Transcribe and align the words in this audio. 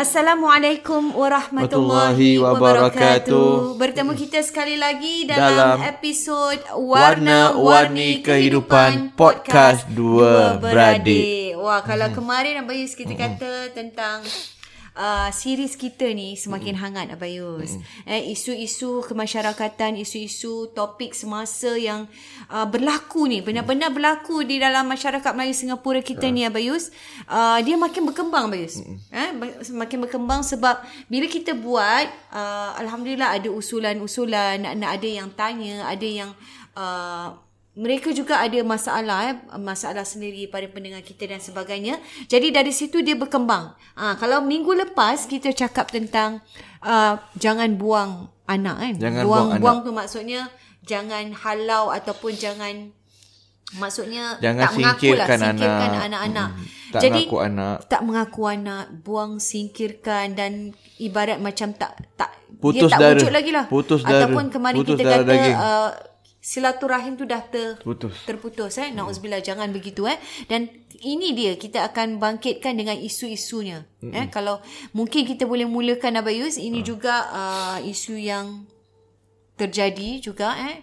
Assalamualaikum 0.01 1.12
warahmatullahi 1.12 2.41
wabarakatuh. 2.41 3.77
Bertemu 3.77 4.17
kita 4.17 4.41
sekali 4.41 4.81
lagi 4.81 5.29
dalam, 5.29 5.77
Dalam 5.77 5.92
episod 5.92 6.57
Warna-Warni 6.73 8.25
Kehidupan 8.25 9.12
Podcast 9.12 9.84
Dua 9.92 10.57
Beradik. 10.57 11.53
Wah, 11.61 11.84
kalau 11.84 12.09
kemarin 12.17 12.65
Abayus 12.65 12.97
kita 12.97 13.12
kata 13.12 13.77
tentang 13.77 14.25
uh, 14.96 15.28
series 15.34 15.74
kita 15.74 16.10
ni 16.14 16.38
semakin 16.38 16.78
hangat 16.78 17.10
Abayus. 17.12 17.77
Eh 18.06 18.33
isu-isu 18.33 19.05
kemasyarakatan, 19.05 19.98
isu-isu 20.00 20.70
topik 20.72 21.12
semasa 21.12 21.77
yang 21.77 22.08
uh, 22.48 22.66
berlaku 22.66 23.27
ni, 23.27 23.42
benar-benar 23.42 23.91
berlaku 23.91 24.46
di 24.46 24.62
dalam 24.62 24.86
masyarakat 24.88 25.30
Melayu 25.34 25.55
Singapura 25.55 26.00
kita 26.00 26.27
ni 26.30 26.46
Abayus. 26.46 26.94
Uh, 27.27 27.58
dia 27.61 27.77
makin 27.77 28.06
berkembang 28.06 28.48
Abayus. 28.48 28.80
Eh 29.11 29.30
ber- 29.36 29.61
semakin 29.66 30.06
berkembang 30.08 30.41
sebab 30.46 30.80
bila 31.11 31.27
kita 31.28 31.52
buat 31.52 32.06
uh, 32.33 32.78
alhamdulillah 32.80 33.36
ada 33.36 33.48
usulan-usulan, 33.50 34.62
nak, 34.62 34.74
nak 34.78 34.91
ada 34.96 35.08
yang 35.08 35.28
tanya, 35.34 35.84
ada 35.84 36.08
yang 36.08 36.30
uh, 36.78 37.34
mereka 37.71 38.11
juga 38.11 38.43
ada 38.43 38.59
masalah 38.67 39.31
eh 39.31 39.36
masalah 39.57 40.03
sendiri 40.03 40.51
pada 40.51 40.67
pendengar 40.67 41.07
kita 41.07 41.31
dan 41.31 41.39
sebagainya. 41.39 42.03
Jadi 42.27 42.51
dari 42.51 42.75
situ 42.75 42.98
dia 43.01 43.14
berkembang. 43.14 43.79
Ah 43.95 44.19
kalau 44.19 44.42
minggu 44.42 44.75
lepas 44.75 45.31
kita 45.31 45.55
cakap 45.55 45.89
tentang 45.95 46.42
uh, 46.83 47.14
jangan 47.39 47.79
buang 47.79 48.27
anak 48.51 48.77
kan. 48.83 48.95
Jangan 48.98 49.23
buang 49.23 49.48
buang 49.48 49.61
buang 49.63 49.79
tu 49.86 49.91
maksudnya 49.95 50.51
jangan 50.83 51.30
halau 51.30 51.95
ataupun 51.95 52.35
jangan 52.35 52.91
maksudnya 53.79 54.35
Jangan 54.42 54.67
tak 54.67 54.70
lah 54.75 54.77
singkirkan 54.77 55.39
singkirkan 55.39 55.91
anak. 55.95 56.03
anak-anak. 56.11 56.51
Hmm. 56.51 56.67
Tak 56.91 57.01
Jadi 57.07 57.23
mengaku 57.23 57.39
anak. 57.39 57.77
tak 57.86 58.01
mengaku 58.03 58.42
anak, 58.51 58.85
buang 59.07 59.33
singkirkan 59.39 60.27
dan 60.35 60.75
ibarat 60.98 61.39
macam 61.39 61.70
tak 61.70 62.03
tak 62.19 62.35
Putus 62.59 62.91
dia 62.91 62.92
tak 62.92 62.98
dara. 62.98 63.14
wujud 63.14 63.30
lagi 63.30 63.51
lah. 63.55 63.64
Putus 63.70 64.03
dara. 64.03 64.27
Ataupun 64.27 64.45
kemarin 64.51 64.77
Putus 64.83 64.98
kita 64.98 65.03
darah 65.07 65.23
kata 65.23 65.33
daging. 65.33 65.55
uh, 65.57 65.91
silaturahim 66.50 67.14
tu 67.14 67.22
dah 67.30 67.46
ter, 67.46 67.78
Putus. 67.78 68.27
terputus 68.27 68.74
eh 68.83 68.90
nauzubillah 68.90 69.38
jangan 69.38 69.70
begitu 69.70 70.11
eh 70.11 70.18
dan 70.50 70.66
ini 70.98 71.30
dia 71.30 71.55
kita 71.55 71.86
akan 71.86 72.18
bangkitkan 72.18 72.74
dengan 72.74 72.98
isu-isunya 72.98 73.86
mm-hmm. 74.02 74.18
eh 74.18 74.27
kalau 74.34 74.58
mungkin 74.90 75.22
kita 75.22 75.46
boleh 75.46 75.70
mulakan 75.70 76.18
Abayus 76.18 76.58
ini 76.58 76.83
uh. 76.83 76.86
juga 76.90 77.14
uh, 77.30 77.78
isu 77.86 78.18
yang 78.18 78.66
terjadi 79.55 80.18
juga 80.18 80.58
eh 80.58 80.83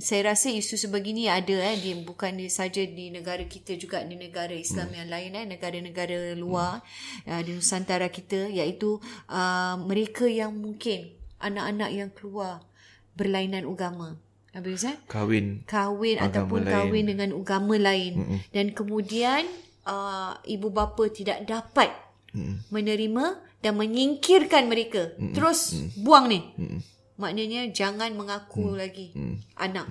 saya 0.00 0.32
rasa 0.32 0.48
isu 0.48 0.80
sebegini 0.80 1.28
ada 1.28 1.60
eh 1.60 1.76
di 1.76 1.92
bukan 1.92 2.40
di 2.40 2.48
saja 2.48 2.80
di 2.80 3.12
negara 3.12 3.44
kita 3.44 3.76
juga 3.76 4.00
di 4.08 4.16
negara 4.16 4.56
Islam 4.56 4.88
hmm. 4.88 4.96
yang 4.96 5.08
lain 5.12 5.30
eh 5.36 5.44
negara-negara 5.44 6.32
luar 6.40 6.80
hmm. 6.80 7.28
uh, 7.28 7.40
di 7.44 7.52
Nusantara 7.52 8.08
kita 8.08 8.48
iaitu 8.48 8.96
uh, 9.28 9.76
mereka 9.76 10.24
yang 10.24 10.56
mungkin 10.56 11.12
anak-anak 11.36 11.90
yang 11.92 12.08
keluar 12.08 12.64
berlainan 13.12 13.68
agama 13.68 14.16
habis 14.52 14.84
eh 14.84 14.96
Kahwin. 15.08 15.64
kahwin 15.64 16.20
Agama 16.20 16.28
ataupun 16.28 16.60
lain. 16.68 16.72
kahwin 16.72 17.04
dengan 17.08 17.28
agama 17.32 17.74
lain. 17.80 18.12
Mm 18.20 18.38
dan 18.52 18.66
kemudian 18.76 19.42
uh, 19.88 20.36
ibu 20.44 20.68
bapa 20.68 21.08
tidak 21.08 21.48
dapat 21.48 21.88
mm 22.36 22.68
menerima 22.68 23.24
dan 23.64 23.72
menyingkirkan 23.80 24.68
mereka. 24.68 25.16
Mm 25.16 25.32
terus 25.32 25.72
mm 25.72 25.88
buang 26.04 26.28
ni. 26.28 26.40
Mm 26.60 26.80
maknanya 27.12 27.70
jangan 27.70 28.10
mengaku 28.18 28.72
mm. 28.72 28.76
lagi 28.76 29.06
mm. 29.14 29.36
anak. 29.56 29.86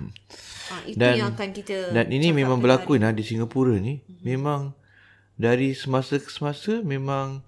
Ha, 0.70 0.74
itu 0.86 0.98
Dan- 1.00 1.16
yang 1.18 1.32
akan 1.32 1.50
kita 1.54 1.90
Dan 1.90 2.06
ini 2.12 2.30
memang 2.30 2.60
berlaku 2.60 2.94
nah 3.00 3.10
di 3.10 3.24
Singapura 3.26 3.78
ni. 3.82 4.04
Memang 4.22 4.76
dari 5.34 5.74
semasa 5.74 6.20
ke 6.20 6.30
semasa 6.30 6.78
memang 6.84 7.42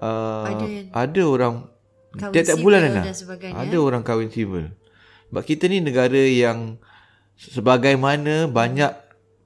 uh, 0.00 0.46
Ada 0.50 0.66
ada, 0.90 1.22
orang 1.28 1.54
kahwin 2.16 2.34
tiap-tiap 2.34 2.58
bulan 2.58 2.80
dan 2.90 2.92
Ana. 3.06 3.14
sebagainya. 3.14 3.54
Ada 3.54 3.76
orang 3.78 4.02
kahwin 4.02 4.30
civil. 4.32 4.72
Sebab 5.30 5.42
kita 5.46 5.70
ni 5.70 5.78
negara 5.78 6.18
yang 6.18 6.82
sebagaimana 7.38 8.50
banyak 8.50 8.92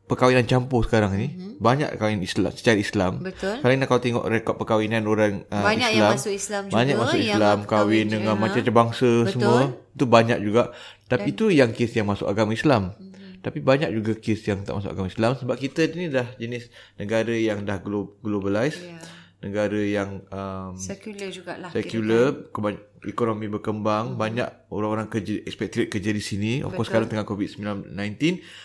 perkahwinan 0.04 0.44
campur 0.44 0.84
sekarang 0.84 1.16
ni, 1.16 1.32
mm-hmm. 1.32 1.52
banyak 1.60 1.88
kahwin 1.96 2.20
Islam 2.20 2.52
secara 2.52 2.76
Islam. 2.76 3.12
Mhm. 3.20 3.24
Betul. 3.24 3.54
Sekarang 3.60 3.76
ni 3.76 3.86
kalau 3.88 4.00
tengok 4.04 4.24
rekod 4.28 4.54
perkahwinan 4.60 5.02
orang 5.08 5.32
uh, 5.48 5.64
Banyak 5.64 5.90
Islam, 5.92 6.00
yang 6.00 6.16
masuk 6.16 6.32
Islam 6.36 6.62
juga, 6.68 6.76
Banyak 6.76 6.96
masuk 6.96 7.18
yang 7.18 7.28
Islam, 7.36 7.58
kahwin 7.64 7.68
kahwin 7.68 8.04
je, 8.04 8.12
dengan 8.12 8.34
macam-macam 8.36 8.74
bangsa 8.74 9.10
Betul. 9.10 9.32
semua. 9.32 9.60
Itu 9.94 10.04
banyak 10.04 10.38
juga. 10.44 10.62
Tapi 11.08 11.28
itu 11.32 11.44
yang 11.48 11.70
kes 11.72 11.92
yang 11.96 12.08
masuk 12.08 12.26
agama 12.28 12.52
Islam. 12.52 12.82
Mm-hmm. 12.92 13.32
Tapi 13.44 13.58
banyak 13.60 13.90
juga 13.92 14.12
kes 14.16 14.40
yang 14.48 14.58
tak 14.64 14.74
masuk 14.76 14.90
agama 14.92 15.08
Islam 15.08 15.32
sebab 15.36 15.56
kita 15.56 15.80
ni 15.92 16.08
dah 16.08 16.28
jenis 16.36 16.68
negara 16.96 17.32
yang 17.32 17.64
dah 17.64 17.80
glo- 17.80 18.16
globalize. 18.20 18.80
Ya. 18.80 19.00
Negara 19.44 19.76
yang 19.76 20.24
um, 20.32 20.72
sekular 20.72 21.28
jugalah 21.28 21.68
sekular, 21.68 22.48
keba- 22.48 22.80
ekonomi 23.04 23.52
berkembang, 23.52 24.16
banyak 24.16 24.48
orang-orang 24.72 25.12
kerja 25.12 25.44
expatriate 25.44 25.92
kerja 25.92 26.10
di 26.16 26.22
sini. 26.24 26.52
Of 26.64 26.72
course 26.72 26.88
sekarang 26.88 27.12
tengah 27.12 27.28
COVID-19. 27.28 27.92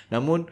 Namun 0.07 0.47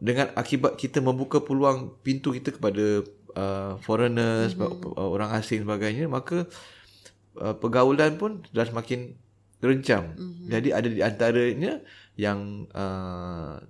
dengan 0.00 0.32
akibat 0.32 0.80
kita 0.80 1.04
membuka 1.04 1.44
peluang 1.44 2.00
pintu 2.00 2.32
kita 2.32 2.56
kepada 2.56 3.04
uh, 3.36 3.76
foreigners, 3.84 4.56
mm-hmm. 4.56 4.96
orang 4.96 5.34
asing 5.36 5.68
sebagainya, 5.68 6.08
maka 6.08 6.48
uh, 7.36 7.54
pergaulan 7.56 8.16
pun 8.16 8.40
dah 8.54 8.64
semakin 8.64 9.12
terencam. 9.60 10.16
Mm-hmm. 10.16 10.46
Jadi 10.48 10.68
ada 10.72 10.88
di 10.88 11.00
antaranya 11.04 11.72
yang 12.16 12.64
uh, 12.72 13.60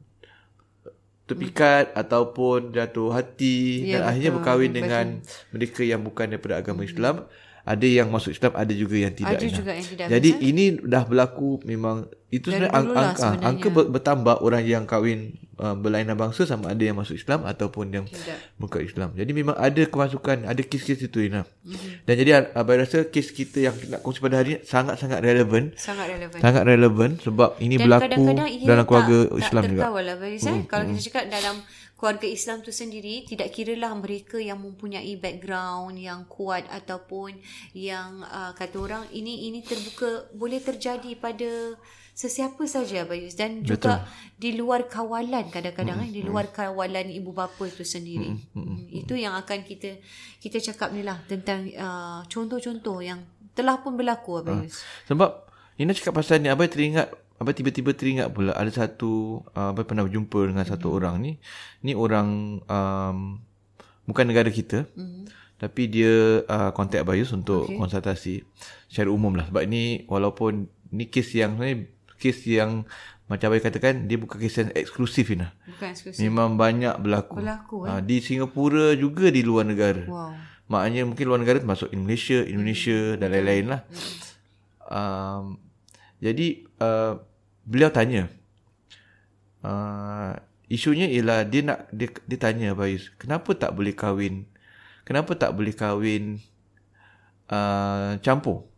terpikat 1.30 1.94
mm-hmm. 1.94 2.02
ataupun 2.02 2.58
jatuh 2.74 3.14
hati 3.14 3.86
Ya, 3.86 3.98
dan 3.98 4.00
akhirnya 4.10 4.30
betul, 4.34 4.38
berkahwin 4.42 4.70
betul. 4.70 4.78
dengan 4.82 5.06
mereka 5.54 5.80
yang 5.86 6.00
bukan 6.02 6.26
daripada 6.34 6.54
agama 6.58 6.82
Islam. 6.82 7.16
Ada 7.62 7.84
yang 7.84 8.08
masuk 8.08 8.30
Islam, 8.30 8.52
ada 8.54 8.72
juga 8.72 8.96
yang 8.96 9.12
tidak. 9.12 9.36
Ada 9.36 9.44
Ina. 9.44 9.54
juga 9.54 9.70
yang 9.72 9.86
tidak, 9.86 10.06
Jadi 10.08 10.30
betul? 10.32 10.48
ini 10.48 10.64
dah 10.82 11.02
berlaku 11.04 11.50
memang 11.62 11.96
itu 12.28 12.46
Dari 12.46 12.62
sebenarnya 12.62 12.72
ang- 12.72 12.88
angka 12.90 13.18
sebenarnya. 13.28 13.44
angka 13.44 13.68
ber- 13.68 13.90
bertambah 13.90 14.34
orang 14.40 14.62
yang 14.64 14.84
kahwin 14.84 15.20
uh, 15.56 15.74
berlainan 15.74 16.14
bangsa 16.14 16.42
sama 16.44 16.70
ada 16.70 16.78
yang 16.78 16.94
masuk 16.94 17.12
Islam 17.12 17.42
ataupun 17.42 17.90
yang 17.90 18.04
Tidak. 18.06 18.56
bukan 18.56 18.80
Islam. 18.80 19.08
Jadi 19.12 19.30
memang 19.30 19.56
ada 19.56 19.82
kemasukan, 19.84 20.46
ada 20.46 20.62
kes-kes 20.62 21.02
itu 21.02 21.18
Ina. 21.20 21.42
Mhm. 21.42 21.68
Mm-hmm. 21.68 21.92
Dan 22.00 22.14
jadi 22.16 22.30
Abang 22.52 22.78
rasa 22.78 23.04
kes 23.04 23.28
kita 23.28 23.58
yang 23.60 23.74
nak 23.88 24.00
kongsi 24.00 24.20
pada 24.20 24.36
hari 24.36 24.48
ini 24.48 24.60
sangat-sangat 24.62 25.18
relevan. 25.20 25.74
sangat 25.74 26.06
relevan 26.08 26.38
Sangat 26.38 26.62
relevan 26.64 27.10
sebab 27.18 27.50
ini 27.58 27.74
Dan 27.74 27.84
berlaku 27.84 28.02
kadang-kadang 28.06 28.48
dalam 28.62 28.84
keluarga 28.84 29.18
tak, 29.20 29.36
Islam 29.36 29.62
tak 29.62 29.70
juga. 29.70 29.82
lah 30.00 30.16
Baris, 30.16 30.42
eh? 30.44 30.58
Kalau 30.64 30.84
kita 30.86 31.00
cakap 31.02 31.24
dalam 31.28 31.54
keluarga 32.00 32.24
Islam 32.24 32.64
tu 32.64 32.72
sendiri 32.72 33.28
tidak 33.28 33.52
kiralah 33.52 33.92
mereka 33.92 34.40
yang 34.40 34.64
mempunyai 34.64 35.20
background 35.20 36.00
yang 36.00 36.24
kuat 36.32 36.64
ataupun 36.72 37.36
yang 37.76 38.24
uh, 38.24 38.56
kata 38.56 38.80
orang 38.80 39.04
ini 39.12 39.52
ini 39.52 39.60
terbuka 39.60 40.32
boleh 40.32 40.64
terjadi 40.64 41.12
pada 41.20 41.76
sesiapa 42.16 42.64
saja 42.64 43.04
Bayus 43.04 43.36
dan 43.36 43.60
juga 43.60 44.08
di 44.36 44.56
luar 44.56 44.88
kawalan 44.88 45.52
kadang-kadang 45.52 46.04
mm, 46.04 46.12
di 46.12 46.20
luar 46.24 46.48
kawalan 46.48 47.08
ibu 47.12 47.36
bapa 47.36 47.64
itu 47.68 47.84
sendiri. 47.84 48.32
Mm, 48.32 48.56
mm, 48.56 48.64
mm, 48.64 48.80
itu 49.04 49.14
yang 49.20 49.36
akan 49.36 49.64
kita 49.64 50.00
kita 50.40 50.60
cakap 50.72 50.96
ni 50.96 51.04
lah 51.04 51.20
tentang 51.28 51.68
uh, 51.76 52.20
contoh-contoh 52.28 53.00
yang 53.04 53.24
telah 53.52 53.76
pun 53.80 53.96
berlaku 53.96 54.40
Bayus. 54.40 54.80
Uh, 54.80 55.12
sebab 55.12 55.30
Nina 55.80 55.96
cakap 55.96 56.16
pasal 56.16 56.44
ni 56.44 56.52
abai 56.52 56.68
teringat 56.68 57.08
Abang 57.40 57.56
tiba-tiba 57.56 57.96
teringat 57.96 58.36
pula 58.36 58.52
ada 58.52 58.68
satu 58.68 59.40
uh, 59.56 59.72
abang 59.72 59.88
pernah 59.88 60.04
berjumpa 60.04 60.52
dengan 60.52 60.60
satu 60.68 60.92
mm-hmm. 60.92 60.98
orang 61.00 61.14
ni. 61.24 61.32
Ni 61.80 61.96
orang 61.96 62.60
um, 62.68 63.40
bukan 64.04 64.28
negara 64.28 64.52
kita. 64.52 64.84
Mm-hmm. 64.92 65.24
Tapi 65.56 65.82
dia 65.88 66.44
uh, 66.44 66.68
contact 66.76 67.00
Abayus 67.00 67.32
untuk 67.32 67.64
okay. 67.64 67.80
konsultasi 67.80 68.44
secara 68.92 69.08
umum 69.08 69.40
lah. 69.40 69.48
Sebab 69.48 69.64
ni 69.64 70.04
walaupun 70.04 70.68
ni 70.92 71.08
kes 71.08 71.32
yang 71.32 71.56
ni 71.56 71.88
kes 72.20 72.44
yang 72.44 72.84
macam 73.24 73.48
Abayus 73.48 73.64
katakan 73.64 74.04
dia 74.04 74.20
bukan 74.20 74.36
kes 74.36 74.60
yang 74.60 74.68
eksklusif 74.76 75.32
ni. 75.32 75.48
Bukan 75.48 75.96
eksklusif. 75.96 76.20
Memang 76.20 76.60
banyak 76.60 76.92
berlaku. 77.00 77.40
Berlaku 77.40 77.88
eh? 77.88 77.96
uh, 77.96 78.00
di 78.04 78.20
Singapura 78.20 78.92
juga 79.00 79.32
di 79.32 79.40
luar 79.40 79.64
negara. 79.64 80.04
Wow. 80.04 80.36
Maknanya 80.68 81.08
mungkin 81.08 81.24
luar 81.24 81.40
negara 81.40 81.56
termasuk 81.56 81.88
Indonesia, 81.96 82.44
Indonesia 82.44 83.16
mm-hmm. 83.16 83.20
dan 83.24 83.28
lain-lain 83.32 83.64
lah. 83.64 83.80
Mm-hmm. 83.88 84.28
Um, 84.92 85.44
jadi 86.20 86.68
uh, 86.84 87.29
beliau 87.66 87.90
tanya 87.92 88.30
uh, 89.64 90.36
isunya 90.70 91.10
ialah 91.10 91.44
dia 91.44 91.62
nak 91.66 91.90
dia, 91.90 92.08
dia 92.26 92.38
tanya 92.38 92.72
Bayus 92.72 93.10
kenapa 93.18 93.52
tak 93.56 93.74
boleh 93.74 93.92
kahwin 93.92 94.46
kenapa 95.04 95.34
tak 95.34 95.50
boleh 95.58 95.74
kahwin 95.74 96.38
uh, 97.50 98.16
campur? 98.22 98.70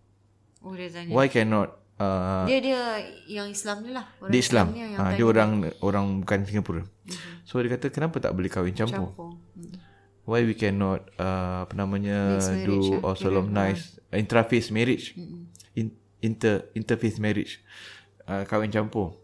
Oh 0.62 0.73
dia 0.73 0.88
tanya. 0.88 1.12
Why 1.12 1.29
cannot 1.29 1.76
uh, 2.00 2.49
dia 2.49 2.58
dia 2.64 2.81
yang 3.29 3.52
Islam 3.52 3.84
ni 3.84 3.90
lah. 3.93 4.08
Orang 4.19 4.32
dia 4.32 4.40
Islam, 4.40 4.67
Islam 4.73 4.81
yang 4.81 4.90
uh, 4.96 5.11
dia 5.12 5.26
orang 5.28 5.50
orang 5.85 6.05
bukan 6.25 6.38
Singapura. 6.49 6.82
Uh-huh. 6.82 7.19
so 7.43 7.58
dia 7.61 7.70
kata 7.75 7.90
kenapa 7.90 8.23
tak 8.23 8.32
boleh 8.32 8.49
kahwin 8.49 8.73
campur, 8.73 9.11
campur. 9.12 9.35
Uh-huh. 9.35 9.76
why 10.25 10.40
we 10.46 10.55
cannot 10.55 11.02
uh, 11.19 11.67
apa 11.67 11.75
namanya 11.75 12.38
do 12.62 13.02
or 13.02 13.19
solemnize 13.19 13.99
uh. 14.08 14.19
intrafaith 14.19 14.73
marriage. 14.73 15.19
Uh-huh. 15.19 15.44
In, 15.76 15.87
inter 16.23 16.70
interfaith 16.78 17.19
marriage 17.19 17.61
uh, 18.32 18.43
kahwin 18.49 18.73
campur. 18.73 19.20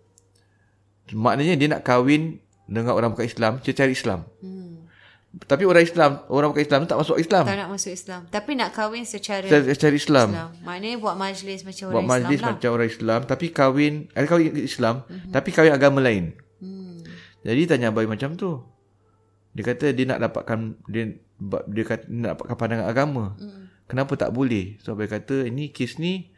Maknanya 1.09 1.57
dia 1.57 1.69
nak 1.73 1.83
kahwin 1.89 2.45
dengan 2.69 2.93
orang 2.93 3.17
bukan 3.17 3.25
Islam, 3.25 3.65
dia 3.65 3.73
cari 3.73 3.97
Islam. 3.97 4.29
Hmm. 4.45 4.85
Tapi 5.49 5.65
orang 5.65 5.85
Islam, 5.85 6.25
orang 6.29 6.53
bukan 6.53 6.65
Islam 6.65 6.81
tak 6.89 6.97
masuk 7.01 7.17
Islam. 7.21 7.45
Tak 7.45 7.57
nak 7.57 7.69
masuk 7.73 7.93
Islam. 7.93 8.21
Tapi 8.29 8.51
nak 8.57 8.71
kahwin 8.77 9.05
secara 9.05 9.45
secara 9.45 9.95
Islam. 9.97 10.29
Islam. 10.33 10.51
Maknanya 10.65 10.97
buat 11.01 11.17
majlis 11.17 11.65
macam 11.65 11.85
buat 11.89 12.01
orang 12.01 12.09
majlis 12.09 12.39
Islam 12.41 12.49
lah. 12.49 12.57
macam 12.57 12.71
orang 12.73 12.89
Islam, 12.89 13.21
tapi 13.25 13.47
kahwin, 13.53 13.93
ada 14.13 14.25
kahwin 14.29 14.53
Islam, 14.57 14.95
hmm. 15.05 15.33
tapi 15.33 15.49
kahwin 15.53 15.73
agama 15.73 15.99
lain. 16.05 16.37
Hmm. 16.61 17.01
Jadi 17.45 17.63
tanya 17.65 17.89
abai 17.93 18.05
macam 18.05 18.37
tu. 18.37 18.61
Dia 19.57 19.65
kata 19.65 19.91
dia 19.97 20.05
nak 20.07 20.21
dapatkan 20.23 20.59
dia 20.87 21.19
dia 21.73 21.85
kata 21.87 22.05
dia 22.05 22.19
nak 22.25 22.31
dapatkan 22.37 22.57
pandangan 22.57 22.87
agama. 22.89 23.25
Hmm. 23.41 23.73
Kenapa 23.89 24.13
tak 24.21 24.37
boleh? 24.37 24.77
So 24.85 24.93
abai 24.93 25.09
kata 25.09 25.49
ini 25.49 25.73
kes 25.73 25.97
ni 25.97 26.29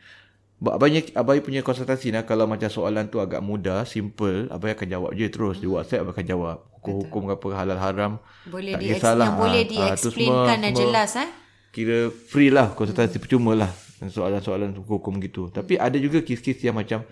Abai, 0.60 1.00
abai 1.16 1.40
punya 1.40 1.64
konsultasi 1.64 2.12
nah, 2.12 2.28
kalau 2.28 2.44
macam 2.44 2.68
soalan 2.68 3.08
tu 3.08 3.16
agak 3.16 3.40
mudah, 3.40 3.88
simple, 3.88 4.44
abai 4.52 4.76
akan 4.76 4.88
jawab 4.92 5.10
je 5.16 5.26
terus. 5.32 5.56
Di 5.56 5.68
WhatsApp 5.68 6.04
abai 6.04 6.12
akan 6.12 6.26
jawab. 6.28 6.56
Hukum-hukum 6.80 7.32
apa, 7.32 7.48
halal 7.56 7.80
haram. 7.80 8.12
Boleh 8.44 8.76
tak 8.76 8.80
di 8.84 8.86
kisahlah. 8.92 9.28
Yang 9.32 9.40
boleh 9.40 9.62
ha, 9.64 9.70
di-explainkan 9.72 10.58
dan 10.60 10.72
jelas. 10.76 11.10
Eh? 11.16 11.28
Kira 11.72 12.12
free 12.12 12.52
lah, 12.52 12.76
konsultasi 12.76 13.16
hmm. 13.16 13.24
percuma 13.24 13.52
lah 13.56 13.72
soalan-soalan 14.08 14.72
hukum 14.80 15.20
gitu. 15.20 15.52
Tapi 15.52 15.76
ada 15.76 16.00
juga 16.00 16.24
kes-kes 16.24 16.64
yang 16.64 16.72
macam 16.72 17.04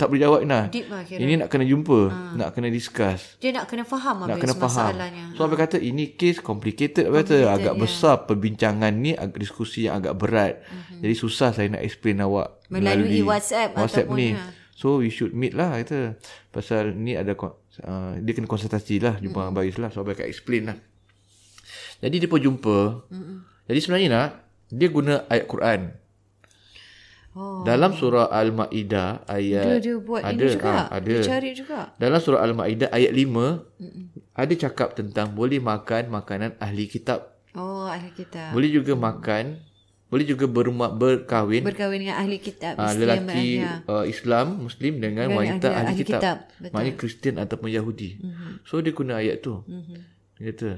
tak 0.00 0.08
boleh 0.08 0.24
jawab 0.24 0.40
nah. 0.48 0.72
Lah 0.72 1.04
ini 1.04 1.36
nak 1.36 1.52
kena 1.52 1.68
jumpa, 1.68 2.00
ha. 2.08 2.32
nak 2.32 2.56
kena 2.56 2.72
discuss. 2.72 3.36
Dia 3.36 3.52
nak 3.52 3.68
kena 3.68 3.84
faham 3.84 4.24
nak 4.24 4.40
kena 4.40 4.56
faham. 4.56 4.96
masalahnya. 4.96 5.24
So 5.36 5.44
ha. 5.44 5.52
kata 5.52 5.76
ini 5.76 6.16
kes 6.16 6.40
complicated, 6.40 7.12
complicated 7.12 7.44
kata 7.44 7.60
agak 7.60 7.74
yeah. 7.76 7.82
besar 7.84 8.14
perbincangan 8.24 8.92
ni 8.96 9.12
diskusi 9.36 9.84
yang 9.84 10.00
agak 10.00 10.16
berat. 10.16 10.64
Mm-hmm. 10.64 11.00
Jadi 11.04 11.14
susah 11.20 11.52
saya 11.52 11.68
nak 11.76 11.84
explain 11.84 12.24
awak 12.24 12.64
melalui, 12.72 13.20
melalui 13.20 13.20
WhatsApp, 13.28 13.76
WhatsApp 13.76 14.08
ataupun 14.08 14.16
ni. 14.16 14.30
Ha. 14.32 14.44
So 14.80 15.04
we 15.04 15.12
should 15.12 15.36
meet 15.36 15.52
lah 15.52 15.76
kata. 15.76 16.16
Pasal 16.48 16.96
ni 16.96 17.12
ada 17.20 17.36
uh, 17.36 18.16
dia 18.16 18.32
kena 18.32 18.48
konsultasi 18.48 18.96
lah 18.96 19.20
jumpa 19.20 19.52
mm-hmm. 19.52 19.56
Bayus 19.60 19.76
lah. 19.76 19.92
So 19.92 20.00
akan 20.00 20.24
explain 20.24 20.72
lah. 20.72 20.80
Jadi 22.00 22.16
dia 22.16 22.28
pun 22.32 22.40
jumpa. 22.40 23.04
Mm-hmm. 23.12 23.36
Jadi 23.68 23.78
sebenarnya 23.84 24.08
nak 24.08 24.30
dia 24.72 24.88
guna 24.88 25.28
ayat 25.28 25.44
Quran. 25.50 25.99
Oh. 27.30 27.62
Dalam 27.62 27.94
surah 27.94 28.26
Al-Maidah 28.26 29.22
ayat 29.30 29.78
dia, 29.78 29.78
dia 29.78 29.96
buat 30.02 30.18
ada 30.18 30.34
ini 30.34 30.50
juga. 30.50 30.66
Ha, 30.66 30.82
ada. 30.98 31.14
Dia 31.14 31.22
cari 31.22 31.50
juga. 31.54 31.80
Dalam 31.94 32.18
surah 32.18 32.42
Al-Maidah 32.42 32.90
ayat 32.90 33.12
5 33.14 33.22
Mm-mm. 33.22 34.04
ada 34.34 34.54
cakap 34.58 34.98
tentang 34.98 35.30
boleh 35.30 35.62
makan 35.62 36.10
makanan 36.10 36.58
ahli 36.58 36.90
kitab. 36.90 37.38
Oh, 37.54 37.86
ahli 37.86 38.10
kitab. 38.10 38.50
Boleh 38.50 38.74
juga 38.74 38.98
hmm. 38.98 39.02
makan 39.02 39.44
boleh 40.10 40.26
juga 40.26 40.50
berumah 40.50 40.90
berkahwin 40.90 41.62
berkahwin 41.62 42.02
dengan 42.02 42.18
ahli 42.18 42.42
kitab 42.42 42.74
uh, 42.74 42.90
lelaki 42.98 43.62
uh, 43.62 44.02
Islam 44.02 44.66
muslim 44.66 44.98
dengan, 44.98 45.30
dengan 45.30 45.38
wanita 45.38 45.68
ahli, 45.70 45.94
ahli 45.94 46.02
kitab, 46.02 46.50
kitab. 46.50 46.70
maknanya 46.74 46.94
Kristian 46.98 47.38
ataupun 47.38 47.70
Yahudi 47.70 48.18
mm-hmm. 48.18 48.66
so 48.66 48.82
dia 48.82 48.90
guna 48.90 49.22
ayat 49.22 49.38
tu 49.38 49.62
mm-hmm. 49.62 49.98
dia 50.34 50.44
kata 50.50 50.70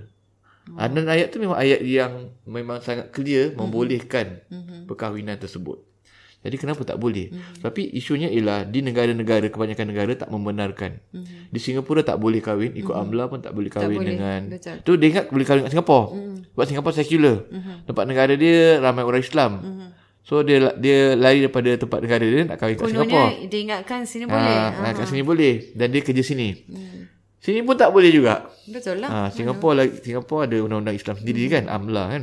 oh. 0.69 0.85
dan 0.85 1.05
ayat 1.09 1.33
tu 1.33 1.41
memang 1.41 1.57
ayat 1.57 1.81
yang 1.81 2.29
memang 2.45 2.85
sangat 2.85 3.09
clear 3.09 3.49
mm-hmm. 3.49 3.57
membolehkan 3.57 4.45
mm-hmm. 4.53 4.85
perkahwinan 4.85 5.41
tersebut 5.41 5.81
jadi 6.43 6.57
kenapa 6.59 6.83
tak 6.83 6.99
boleh? 6.99 7.31
Mm-hmm. 7.31 7.63
Tapi 7.63 7.83
isunya 7.95 8.27
ialah 8.27 8.67
di 8.67 8.83
negara-negara 8.83 9.47
kebanyakan 9.47 9.87
negara 9.95 10.13
tak 10.19 10.27
membenarkan. 10.27 10.99
Mm-hmm. 11.15 11.55
Di 11.55 11.59
Singapura 11.63 12.03
tak 12.03 12.19
boleh 12.19 12.43
kahwin, 12.43 12.75
ikut 12.75 12.91
mm-hmm. 12.91 13.15
AMLA 13.15 13.25
pun 13.31 13.39
tak 13.39 13.55
boleh 13.55 13.71
kahwin 13.71 14.03
tak 14.03 14.09
dengan 14.11 14.41
Betul. 14.51 14.77
Tu 14.83 14.93
dia 14.99 15.07
ingat 15.15 15.25
boleh 15.31 15.47
kahwin 15.47 15.63
kat 15.63 15.71
Singapura. 15.71 16.03
Mm-hmm. 16.11 16.37
Sebab 16.51 16.65
Singapura 16.67 16.95
secular. 16.99 17.37
Mm-hmm. 17.47 17.77
Tempat 17.87 18.05
negara 18.11 18.33
dia 18.35 18.59
ramai 18.83 19.03
orang 19.07 19.23
Islam. 19.23 19.53
Mm-hmm. 19.63 19.89
So 20.27 20.35
dia 20.43 20.59
dia 20.83 20.99
lari 21.15 21.47
daripada 21.47 21.71
tempat 21.79 21.99
negara 22.03 22.27
dia 22.27 22.43
nak 22.43 22.59
kahwin 22.59 22.75
kat 22.75 22.85
Kononnya, 22.91 23.07
Singapura. 23.07 23.27
dia 23.47 23.59
ingatkan 23.63 23.99
sini 24.03 24.25
ha, 24.27 24.31
boleh. 24.35 24.57
Ha, 24.59 24.87
kat 24.99 25.07
sini 25.07 25.23
boleh 25.23 25.55
dan 25.79 25.87
dia 25.95 26.01
kerja 26.03 26.23
sini. 26.27 26.49
Mm. 26.67 27.01
Sini 27.43 27.59
pun 27.67 27.75
tak 27.75 27.91
boleh 27.91 28.11
juga. 28.11 28.51
Betul 28.71 29.03
lah. 29.03 29.11
Ha, 29.11 29.19
Singapura 29.35 29.83
lagi 29.83 29.99
Singapura 29.99 30.47
ada 30.47 30.59
undang-undang 30.59 30.95
Islam 30.95 31.19
sendiri 31.19 31.47
mm. 31.47 31.51
kan, 31.51 31.65
AMLA 31.71 32.05
kan. 32.11 32.23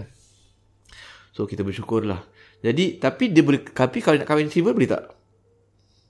So 1.36 1.48
kita 1.48 1.63
bersyukurlah. 1.63 2.19
Jadi 2.59 3.00
tapi 3.00 3.31
dia 3.31 3.44
boleh 3.44 3.63
tapi 3.71 4.03
kalau 4.03 4.19
nak 4.19 4.27
kahwin 4.27 4.51
civil 4.51 4.75
boleh 4.75 4.91
tak? 4.91 5.15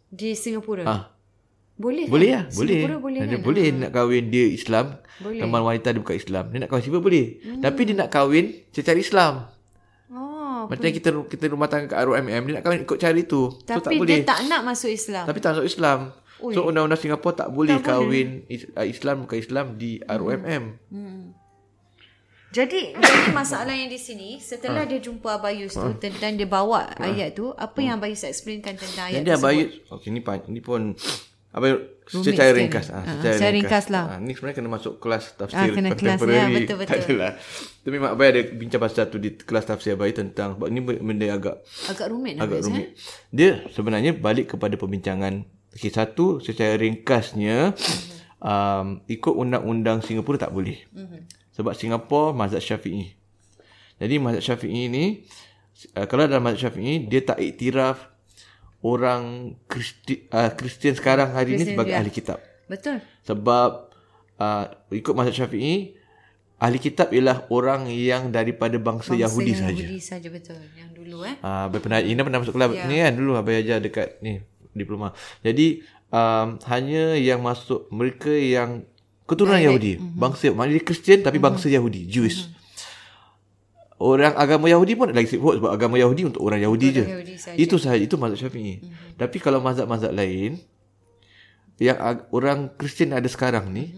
Di 0.10 0.34
Singapura. 0.34 0.84
Ha. 0.90 0.96
Boleh. 1.80 2.12
Boleh 2.12 2.30
lah. 2.36 2.44
Boleh. 2.52 2.82
boleh. 3.00 3.22
Dia 3.24 3.38
kan? 3.40 3.42
boleh 3.46 3.68
ha. 3.72 3.78
nak 3.88 3.92
kahwin 3.96 4.24
dia 4.28 4.46
Islam. 4.52 4.86
Boleh. 5.22 5.40
Teman 5.46 5.62
wanita 5.64 5.88
dia 5.94 6.02
bukan 6.02 6.18
Islam. 6.18 6.44
Dia 6.52 6.58
nak 6.66 6.70
kahwin 6.74 6.86
civil 6.90 7.02
boleh. 7.06 7.26
Hmm. 7.40 7.62
Tapi 7.64 7.82
dia 7.88 7.96
nak 7.96 8.10
kahwin 8.12 8.46
secara 8.74 8.98
Islam. 9.00 9.34
Oh, 10.10 10.68
Macam 10.68 10.90
kita 10.92 11.10
kita 11.30 11.44
rumah 11.54 11.72
tangga 11.72 11.94
kat 11.94 12.04
RMM 12.04 12.42
dia 12.50 12.54
nak 12.60 12.64
kahwin 12.66 12.80
ikut 12.84 12.98
cara 12.98 13.16
itu. 13.16 13.42
Tapi 13.64 13.80
so, 13.80 13.84
tak 13.86 13.92
dia 13.94 14.00
boleh. 14.02 14.20
tak 14.26 14.40
nak 14.50 14.62
masuk 14.66 14.92
Islam. 14.92 15.24
Tapi 15.30 15.40
tak 15.40 15.50
masuk 15.56 15.68
Islam. 15.70 16.00
Ui. 16.40 16.54
So 16.56 16.60
undang-undang 16.68 17.00
Singapura 17.00 17.46
tak 17.46 17.50
boleh 17.54 17.78
tak 17.80 17.96
kahwin 17.96 18.44
boleh. 18.44 18.88
Islam 18.90 19.16
bukan 19.24 19.38
Islam 19.38 19.66
di 19.78 20.02
RMM. 20.04 20.64
Hmm. 20.90 20.98
hmm. 20.98 21.24
Jadi 22.50 22.98
jadi 22.98 23.30
masalah 23.30 23.78
yang 23.78 23.94
di 23.94 24.02
sini 24.02 24.42
setelah 24.42 24.82
ha. 24.82 24.90
dia 24.90 24.98
jumpa 24.98 25.38
Abayus 25.38 25.78
ha. 25.78 25.94
tu 25.94 26.10
dan 26.18 26.34
dia 26.34 26.50
bawa 26.50 26.90
ha. 26.98 27.06
ayat 27.06 27.38
tu 27.38 27.54
apa 27.54 27.78
ha. 27.78 27.86
yang 27.86 27.96
Abayus 28.02 28.26
explainkan 28.26 28.74
tentang 28.74 29.14
ayat 29.14 29.22
Jadi 29.22 29.30
Abayus 29.38 29.70
okey 29.94 30.10
ni 30.10 30.22
ni 30.50 30.58
pun 30.58 30.98
Abayus 31.54 32.02
secara 32.10 32.50
ringkas 32.58 32.90
ah 32.90 33.06
ha. 33.06 33.22
secara 33.22 33.54
ringkas 33.54 33.94
lah. 33.94 34.06
Ha. 34.06 34.16
ni 34.18 34.34
sebenarnya 34.34 34.66
kena 34.66 34.70
masuk 34.74 34.98
kelas 34.98 35.38
tafsir 35.38 35.62
ha, 35.62 35.70
kena 35.70 35.94
kelas 35.94 36.20
ya 36.26 36.46
betul 36.50 36.76
betul. 36.82 36.90
Tak 36.90 37.06
adalah. 37.06 37.32
Tapi 37.86 37.96
mak 38.02 38.12
Abayus 38.18 38.32
ada 38.34 38.42
bincang 38.58 38.82
pasal 38.82 39.06
tu 39.14 39.18
di 39.22 39.30
kelas 39.38 39.66
tafsir 39.70 39.94
Abayus 39.94 40.18
tentang 40.18 40.58
sebab 40.58 40.68
ni 40.74 40.82
benda 40.82 41.26
agak 41.30 41.62
agak 41.86 42.08
rumit 42.10 42.42
agak 42.42 42.66
rumit. 42.66 42.82
Eh? 42.82 42.88
Dia 43.30 43.50
sebenarnya 43.70 44.18
balik 44.18 44.58
kepada 44.58 44.74
perbincangan 44.74 45.46
okay, 45.70 45.94
satu 45.94 46.42
secara 46.42 46.82
ringkasnya 46.82 47.78
uh-huh. 47.78 48.42
um, 48.42 48.88
ikut 49.06 49.34
undang-undang 49.38 50.02
Singapura 50.02 50.42
tak 50.42 50.54
boleh. 50.54 50.82
Uh-huh. 50.98 51.22
Sebab 51.60 51.76
Singapura 51.76 52.32
mazhab 52.32 52.64
syafi'i. 52.64 53.12
Jadi 54.00 54.16
mazhab 54.16 54.56
syafi'i 54.56 54.88
ni, 54.88 55.28
uh, 55.92 56.08
kalau 56.08 56.24
dalam 56.24 56.40
mazhab 56.40 56.72
syafi'i, 56.72 57.04
dia 57.04 57.20
tak 57.20 57.44
iktiraf 57.44 58.08
orang 58.80 59.54
Kristi, 59.68 60.24
uh, 60.32 60.56
Kristian 60.56 60.96
sekarang 60.96 61.36
hari 61.36 61.60
ini 61.60 61.76
sebagai 61.76 61.92
dia. 61.92 62.00
ahli 62.00 62.12
kitab. 62.16 62.40
Betul. 62.72 63.04
Sebab 63.28 63.92
uh, 64.40 64.66
ikut 64.96 65.12
mazhab 65.12 65.36
syafi'i, 65.36 66.00
ahli 66.64 66.80
kitab 66.80 67.12
ialah 67.12 67.44
orang 67.52 67.92
yang 67.92 68.32
daripada 68.32 68.80
bangsa, 68.80 69.12
bangsa 69.12 69.24
Yahudi 69.28 69.52
saja. 69.52 69.84
Yahudi 69.84 70.00
saja 70.00 70.28
betul. 70.32 70.64
Yang 70.80 70.90
dulu 70.96 71.28
eh. 71.28 71.36
Uh, 71.44 71.68
pernah, 71.76 72.00
Ina 72.00 72.24
pernah 72.24 72.40
masuk 72.40 72.56
kelas 72.56 72.72
ya. 72.72 72.88
ni 72.88 73.04
kan 73.04 73.14
dulu 73.20 73.36
Abang 73.36 73.60
ajar 73.60 73.84
dekat 73.84 74.16
ni 74.24 74.40
diploma. 74.72 75.12
Jadi 75.44 75.84
um, 76.08 76.56
hanya 76.72 77.20
yang 77.20 77.44
masuk 77.44 77.90
mereka 77.92 78.32
yang 78.32 78.88
Keturunan 79.30 79.62
Yahudi. 79.62 80.02
Bangsa 80.02 80.50
maknanya 80.50 80.82
dia 80.82 80.86
Kristian 80.86 81.20
tapi 81.22 81.38
bangsa 81.38 81.70
Yahudi, 81.70 82.10
Jewish. 82.10 82.50
Orang 84.00 84.32
agama 84.34 84.66
Yahudi 84.66 84.96
pun 84.96 85.12
lagi 85.12 85.28
sebut 85.28 85.60
sebab 85.60 85.70
agama 85.70 86.00
Yahudi 86.00 86.24
untuk 86.24 86.40
orang 86.42 86.64
Yahudi 86.64 86.88
je. 86.96 87.04
Yahudi 87.04 87.36
sahaja. 87.36 87.58
Itu 87.60 87.76
sahaja 87.76 88.00
itu 88.00 88.16
mazhab 88.16 88.48
Syafi'i. 88.48 88.80
Tapi 89.20 89.38
kalau 89.38 89.60
mazhab-mazhab 89.60 90.16
lain 90.16 90.56
yang 91.78 92.00
ag- 92.00 92.26
orang 92.32 92.72
Kristian 92.74 93.12
ada 93.12 93.28
sekarang 93.28 93.68
ni 93.70 93.92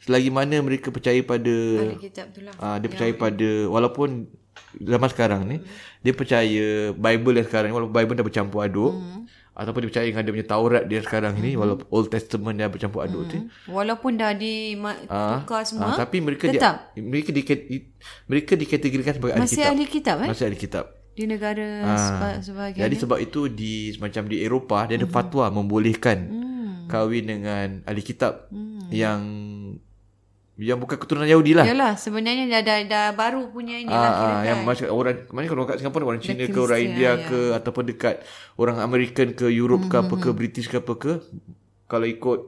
selagi 0.00 0.30
mana 0.30 0.62
mereka 0.62 0.88
percaya 0.88 1.18
pada 1.20 1.50
Ahli 1.50 1.98
kitab 2.00 2.30
tu 2.32 2.40
lah. 2.40 2.54
Ah, 2.56 2.78
dia 2.78 2.88
percaya 2.88 3.12
pada 3.12 3.50
walaupun 3.68 4.30
zaman 4.78 5.08
sekarang 5.10 5.40
ni 5.44 5.56
dia 6.00 6.14
percaya 6.14 6.64
Bible 6.94 7.34
yang 7.36 7.46
sekarang 7.50 7.68
ni 7.68 7.74
walaupun 7.74 7.92
Bible 7.92 8.14
dah 8.14 8.24
bercampur 8.24 8.62
aduk 8.62 8.94
ataupun 9.60 9.78
dia 9.78 9.88
percaya 9.90 10.06
dengan 10.06 10.22
dia 10.22 10.32
punya 10.32 10.48
Taurat 10.48 10.82
dia 10.84 11.00
sekarang 11.00 11.36
ni 11.36 11.52
walaupun 11.52 11.84
Old 11.86 12.08
Testament 12.08 12.56
dia 12.56 12.66
bercampur 12.66 13.00
aduk 13.00 13.22
tu 13.26 13.36
Walaupun 13.68 14.16
dah 14.16 14.32
di 14.32 14.72
ma- 14.74 14.96
tukar 15.36 15.62
semua. 15.62 15.92
ah, 15.92 15.96
tapi 15.98 16.16
mereka 16.18 16.48
tetap. 16.48 16.90
dia, 16.90 17.02
mereka 17.02 17.28
di, 17.28 17.42
mereka 18.24 18.52
dikategorikan 18.54 19.12
sebagai 19.14 19.34
ahli 19.34 19.42
masih 19.42 19.56
kitab 19.58 19.70
ahli 19.70 19.84
kitab 19.86 20.16
eh? 20.16 20.28
masih 20.28 20.44
ahli 20.46 20.58
kitab 20.58 20.84
Di 21.10 21.24
negara 21.26 21.68
Ah, 21.84 21.98
seba- 21.98 22.40
sebahagian. 22.40 22.82
jadi 22.82 22.96
sebab 22.96 23.18
itu 23.18 23.40
di 23.46 23.72
macam 23.96 24.24
di 24.24 24.40
Eropah 24.40 24.82
dia 24.86 24.96
ada 24.96 25.04
fatwa 25.06 25.44
membolehkan 25.52 26.18
kahwin 26.86 27.24
dengan 27.24 27.66
ahli 27.84 28.00
kitab 28.00 28.48
yang 28.88 29.20
yang 30.60 30.76
bukan 30.76 31.00
keturunan 31.00 31.24
Yahudi 31.24 31.56
lah. 31.56 31.64
Yalah 31.64 31.96
sebenarnya 31.96 32.44
dah, 32.48 32.62
dah, 32.62 32.78
dah 32.84 33.06
baru 33.16 33.48
punya 33.48 33.80
ni 33.80 33.88
lah 33.88 33.96
Ah, 33.96 34.12
kira 34.12 34.32
ah, 34.32 34.40
yang 34.44 34.60
macam 34.68 34.86
orang 34.92 35.16
mana 35.32 35.44
kalau 35.48 35.64
kat 35.64 35.76
Singapura 35.80 36.04
orang 36.04 36.20
Cina 36.20 36.44
ke 36.44 36.58
orang 36.60 36.80
India 36.84 37.10
ke 37.16 37.56
ataupun 37.56 37.84
dekat 37.88 38.20
orang 38.60 38.76
American 38.84 39.32
ke 39.32 39.48
Europe 39.48 39.88
ke 39.88 39.96
apa 39.96 40.14
ke 40.20 40.30
British 40.36 40.68
ke 40.68 40.84
apa 40.84 40.94
ke 41.00 41.12
kalau 41.88 42.06
ikut 42.06 42.40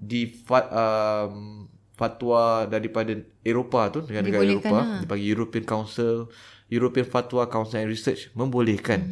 di 0.00 0.26
fat, 0.26 0.66
um, 0.74 1.64
fatwa 1.94 2.64
daripada 2.64 3.12
Eropah 3.44 3.84
tu 3.92 3.98
negara-negara 4.08 4.44
Eropah 4.44 4.82
dipanggil 5.04 5.28
European 5.36 5.64
Council 5.68 6.32
European 6.72 7.04
Fatwa 7.04 7.44
Council 7.46 7.84
and 7.84 7.90
Research 7.92 8.32
membolehkan 8.32 9.04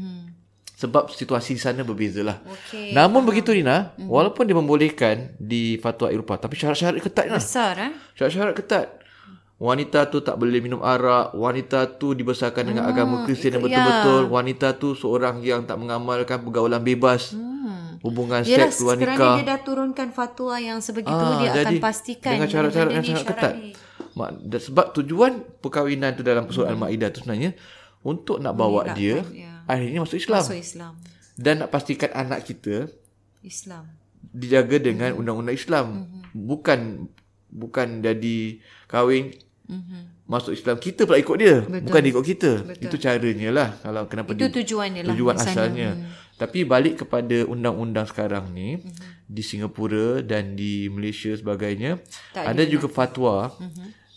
sebab 0.78 1.10
situasi 1.10 1.52
di 1.52 1.60
sana 1.60 1.82
berbeza 1.82 2.22
lah 2.22 2.38
Okey. 2.40 2.94
namun 2.94 3.22
begitu 3.22 3.50
Nina 3.50 3.98
walaupun 3.98 4.46
dia 4.46 4.54
membolehkan 4.54 5.34
di 5.36 5.74
fatwa 5.76 6.06
Eropah 6.06 6.38
tapi 6.38 6.54
syarat-syarat 6.54 7.02
ketat 7.02 7.26
lah 7.26 7.36
Besar 7.36 7.74
eh? 7.76 7.90
Syarat-syarat 8.14 8.54
ketat. 8.54 8.86
Wanita 9.58 10.06
tu 10.06 10.22
tak 10.22 10.38
boleh 10.38 10.62
minum 10.62 10.78
arak. 10.78 11.34
Wanita 11.34 11.90
tu 11.92 12.14
dibesarkan 12.14 12.62
dengan 12.64 12.86
Ah, 12.86 12.94
agama 12.94 13.26
Kristian 13.26 13.58
yang 13.58 13.66
betul-betul. 13.66 14.30
Wanita 14.30 14.70
tu 14.72 14.94
seorang 14.94 15.42
yang 15.42 15.66
tak 15.66 15.74
mengamalkan 15.76 16.38
pergaulan 16.40 16.78
bebas. 16.78 17.34
Hmm. 17.34 17.98
Hubungan 17.98 18.46
Yelah 18.46 18.70
seks 18.70 18.78
luar 18.78 18.94
kerana 18.94 19.18
nikah. 19.18 19.34
dia 19.34 19.46
dah 19.48 19.60
turunkan 19.60 20.08
fatwa 20.08 20.54
yang 20.54 20.78
sebegitu 20.78 21.10
Ah, 21.12 21.42
dia 21.42 21.50
akan 21.50 21.58
jadi 21.60 21.76
pastikan 21.82 22.32
dengan 22.32 22.48
syarat-syarat 22.48 22.90
yang 22.92 23.02
sangat 23.04 23.26
ketat. 23.26 23.54
ni. 23.58 23.70
Sebab 24.48 24.86
tujuan 24.94 25.32
perkahwinan 25.58 26.14
tu 26.14 26.22
dalam 26.22 26.46
surah 26.46 26.70
Al-Maidah 26.70 27.10
tu 27.10 27.18
sebenarnya 27.20 27.50
untuk 28.00 28.38
nak 28.38 28.54
bawa 28.54 28.94
dia 28.94 29.26
ya. 29.26 29.57
Akhirnya 29.68 30.00
masuk 30.00 30.16
Islam 30.16 30.40
Masuk 30.40 30.56
Islam. 30.56 30.92
dan 31.36 31.54
nak 31.58 31.68
pastikan 31.68 32.10
anak 32.10 32.42
kita 32.42 32.88
Islam. 33.40 33.84
dijaga 34.30 34.76
dengan 34.78 35.12
Mhm. 35.12 35.18
undang-undang 35.18 35.54
Islam. 35.54 35.86
Bukan 36.30 37.08
bukan 37.48 37.88
jadi 38.00 38.60
kahwin 38.84 39.32
Mhm. 39.64 40.26
masuk 40.26 40.52
Islam 40.52 40.76
kita 40.76 41.04
pula 41.04 41.16
ikut 41.16 41.36
dia. 41.36 41.60
Bukan 41.62 42.00
dia 42.00 42.10
ikut 42.10 42.26
kita. 42.26 42.50
Itu 42.78 42.96
caranya 42.96 43.48
lah 43.50 43.68
kalau 43.78 44.04
kenapa 44.04 44.32
Itu 44.32 44.48
tujuannya 44.50 45.02
lah. 45.02 45.12
tujuan 45.12 45.32
di 45.32 45.40
sana. 45.40 45.52
asalnya. 45.54 45.90
Tapi 46.34 46.62
balik 46.62 47.02
kepada 47.02 47.42
undang-undang 47.44 48.04
sekarang 48.04 48.50
ni 48.50 48.76
Mhm. 48.76 49.26
di 49.26 49.42
Singapura 49.42 50.20
dan 50.20 50.54
di 50.54 50.86
Malaysia 50.86 51.32
sebagainya 51.32 51.98
Tak 52.32 52.44
ada 52.48 52.62
juga 52.64 52.86
fatwa 52.86 53.50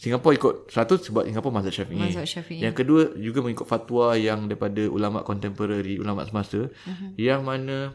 Singapura 0.01 0.33
ikut 0.33 0.55
satu 0.73 0.97
sebab 0.97 1.29
Singapura 1.29 1.61
mazhab 1.61 1.77
Syafi'i. 1.77 2.01
Mazhab 2.01 2.25
Syafi'i. 2.25 2.65
Yang 2.65 2.75
kedua 2.81 3.01
juga 3.21 3.45
mengikut 3.45 3.69
fatwa 3.69 4.17
yang 4.17 4.49
daripada 4.49 4.81
ulama 4.89 5.21
kontemporari, 5.21 6.01
ulama 6.01 6.25
semasa 6.25 6.73
yang 7.21 7.45
mana 7.45 7.93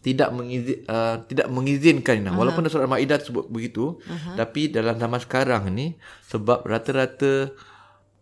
tidak 0.00 0.30
mengizin 0.32 0.88
uh, 0.88 1.20
tidak 1.28 1.52
mengizinkan 1.52 2.22
uh 2.24 2.32
walaupun 2.38 2.64
dalam 2.64 2.72
surah 2.72 2.86
Al-Maidah 2.86 3.18
sebut 3.18 3.50
begitu 3.50 3.98
tapi 4.38 4.70
dalam 4.70 4.94
zaman 4.94 5.18
sekarang 5.18 5.74
ni 5.74 5.98
sebab 6.30 6.62
rata-rata 6.62 7.50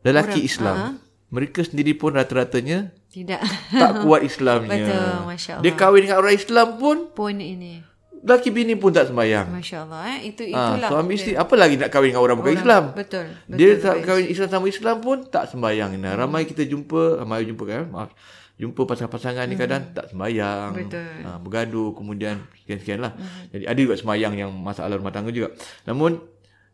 lelaki 0.01 0.41
Islam 0.41 0.99
mereka 1.29 1.61
sendiri 1.67 1.93
pun 1.99 2.15
rata-ratanya 2.17 2.95
Tidak. 3.11 3.41
tak 3.75 3.93
kuat 4.07 4.23
Islamnya. 4.23 4.79
Betul, 4.87 5.27
Masya 5.27 5.51
Allah. 5.59 5.65
Dia 5.65 5.73
kahwin 5.75 6.01
dengan 6.07 6.19
orang 6.23 6.37
Islam 6.39 6.69
pun 6.79 6.97
Pun 7.13 7.35
ini. 7.43 7.83
Lelaki 8.27 8.51
bini 8.51 8.75
pun 8.75 8.91
tak 8.91 9.07
sembahyang. 9.07 9.47
Masya 9.49 9.79
Allah 9.81 10.03
eh. 10.13 10.19
Itu 10.27 10.43
Ah, 10.49 10.75
itulah. 10.75 10.89
suami 10.91 11.13
isteri 11.15 11.35
apa 11.35 11.55
lagi 11.55 11.75
nak 11.77 11.89
kahwin 11.89 12.11
dengan 12.11 12.21
orang 12.21 12.37
bukan 12.37 12.55
Islam? 12.57 12.85
Betul. 12.93 13.27
betul 13.47 13.55
Dia 13.55 13.69
tak 13.79 13.97
kahwin 14.03 14.27
Islam 14.27 14.49
sama 14.51 14.67
Islam 14.67 14.97
pun 14.99 15.17
tak 15.25 15.45
sembahyang. 15.47 15.91
Nah, 15.97 16.13
ramai 16.17 16.43
kita 16.43 16.63
jumpa, 16.63 17.23
ramai 17.23 17.45
jumpa 17.45 17.65
kan, 17.65 17.87
maaf. 17.87 18.11
Jumpa 18.57 18.83
pasangan-pasangan 18.83 19.45
ni 19.45 19.55
kadang 19.55 19.93
tak 19.93 20.11
sembahyang. 20.11 20.69
Hmm. 20.71 20.81
Betul. 20.83 21.07
Hmm. 21.15 21.25
Ha, 21.25 21.39
bergaduh 21.39 21.89
kemudian 21.93 22.35
sekian-sekian 22.59 22.99
lah. 22.99 23.13
Jadi 23.49 23.65
ada 23.65 23.79
juga 23.79 23.95
sembahyang 23.95 24.35
yang 24.35 24.51
masalah 24.51 24.93
rumah 24.93 25.13
tangga 25.13 25.29
juga. 25.29 25.53
Namun 25.85 26.19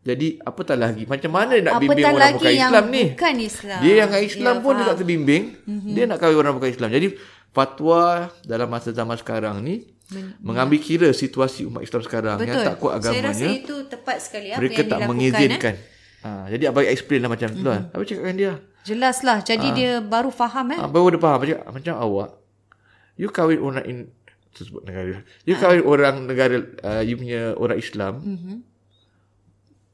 jadi 0.00 0.34
apatah 0.40 0.74
lagi 0.74 1.04
macam 1.04 1.30
mana 1.30 1.58
nak 1.58 1.78
bimbing 1.78 1.94
Apatah 2.00 2.10
orang 2.12 2.22
lagi 2.24 2.38
bukan 2.40 2.54
Islam 2.56 2.84
ni? 2.88 3.04
bukan 3.12 3.34
Islam. 3.38 3.78
Dia 3.78 3.92
yang 3.96 4.10
Islam 4.16 4.54
Ya, 4.54 4.62
pun 4.62 4.72
dia 4.72 4.78
faham. 4.78 4.88
tak 4.88 4.98
terbimbing. 4.98 5.42
Dia 5.90 6.04
nak 6.06 6.18
kahwin 6.18 6.38
orang 6.38 6.54
bukan 6.54 6.70
Islam. 6.70 6.88
Jadi 6.88 7.06
fatwa 7.50 8.02
dalam 8.42 8.66
masa 8.66 8.90
zaman 8.90 9.14
sekarang 9.14 9.60
ni 9.60 9.74
mengambil 10.40 10.78
kira 10.78 11.08
situasi 11.10 11.66
umat 11.66 11.82
Islam 11.82 12.02
sekarang 12.04 12.36
Betul. 12.38 12.48
yang 12.48 12.66
tak 12.66 12.76
kuat 12.78 12.92
Saya 13.00 13.20
rasa 13.20 13.42
agamanya 13.42 13.48
itu 13.58 13.76
tepat 13.88 14.16
sekali 14.20 14.48
apa 14.52 14.58
mereka 14.60 14.80
yang 14.80 14.90
tak 14.90 15.00
mengizinkan. 15.08 15.74
Eh. 15.74 15.90
Ha, 16.22 16.30
jadi 16.54 16.70
abang 16.70 16.86
explain 16.86 17.20
lah 17.26 17.30
macam 17.34 17.48
tu 17.50 17.66
lah. 17.66 17.90
Apa 17.90 18.02
cakap 18.06 18.22
dengan 18.22 18.36
dia? 18.38 18.52
Jelas 18.86 19.26
lah. 19.26 19.38
Jadi 19.42 19.66
dia 19.74 19.92
baru 19.98 20.30
faham 20.30 20.70
eh. 20.74 20.78
Ha, 20.78 20.86
baru 20.86 21.14
dia 21.14 21.20
faham. 21.22 21.38
Macam, 21.42 21.58
macam 21.74 21.94
awak. 21.98 22.30
You 23.18 23.28
kahwin 23.28 23.58
orang 23.58 23.84
in 23.90 23.98
sebut 24.54 24.86
negara. 24.86 25.26
You 25.42 25.58
kahwin 25.58 25.82
orang 25.82 26.14
negara 26.30 26.62
uh, 26.86 27.02
you 27.02 27.18
punya 27.18 27.58
orang 27.58 27.78
Islam. 27.78 28.14
Mm-hmm. 28.22 28.56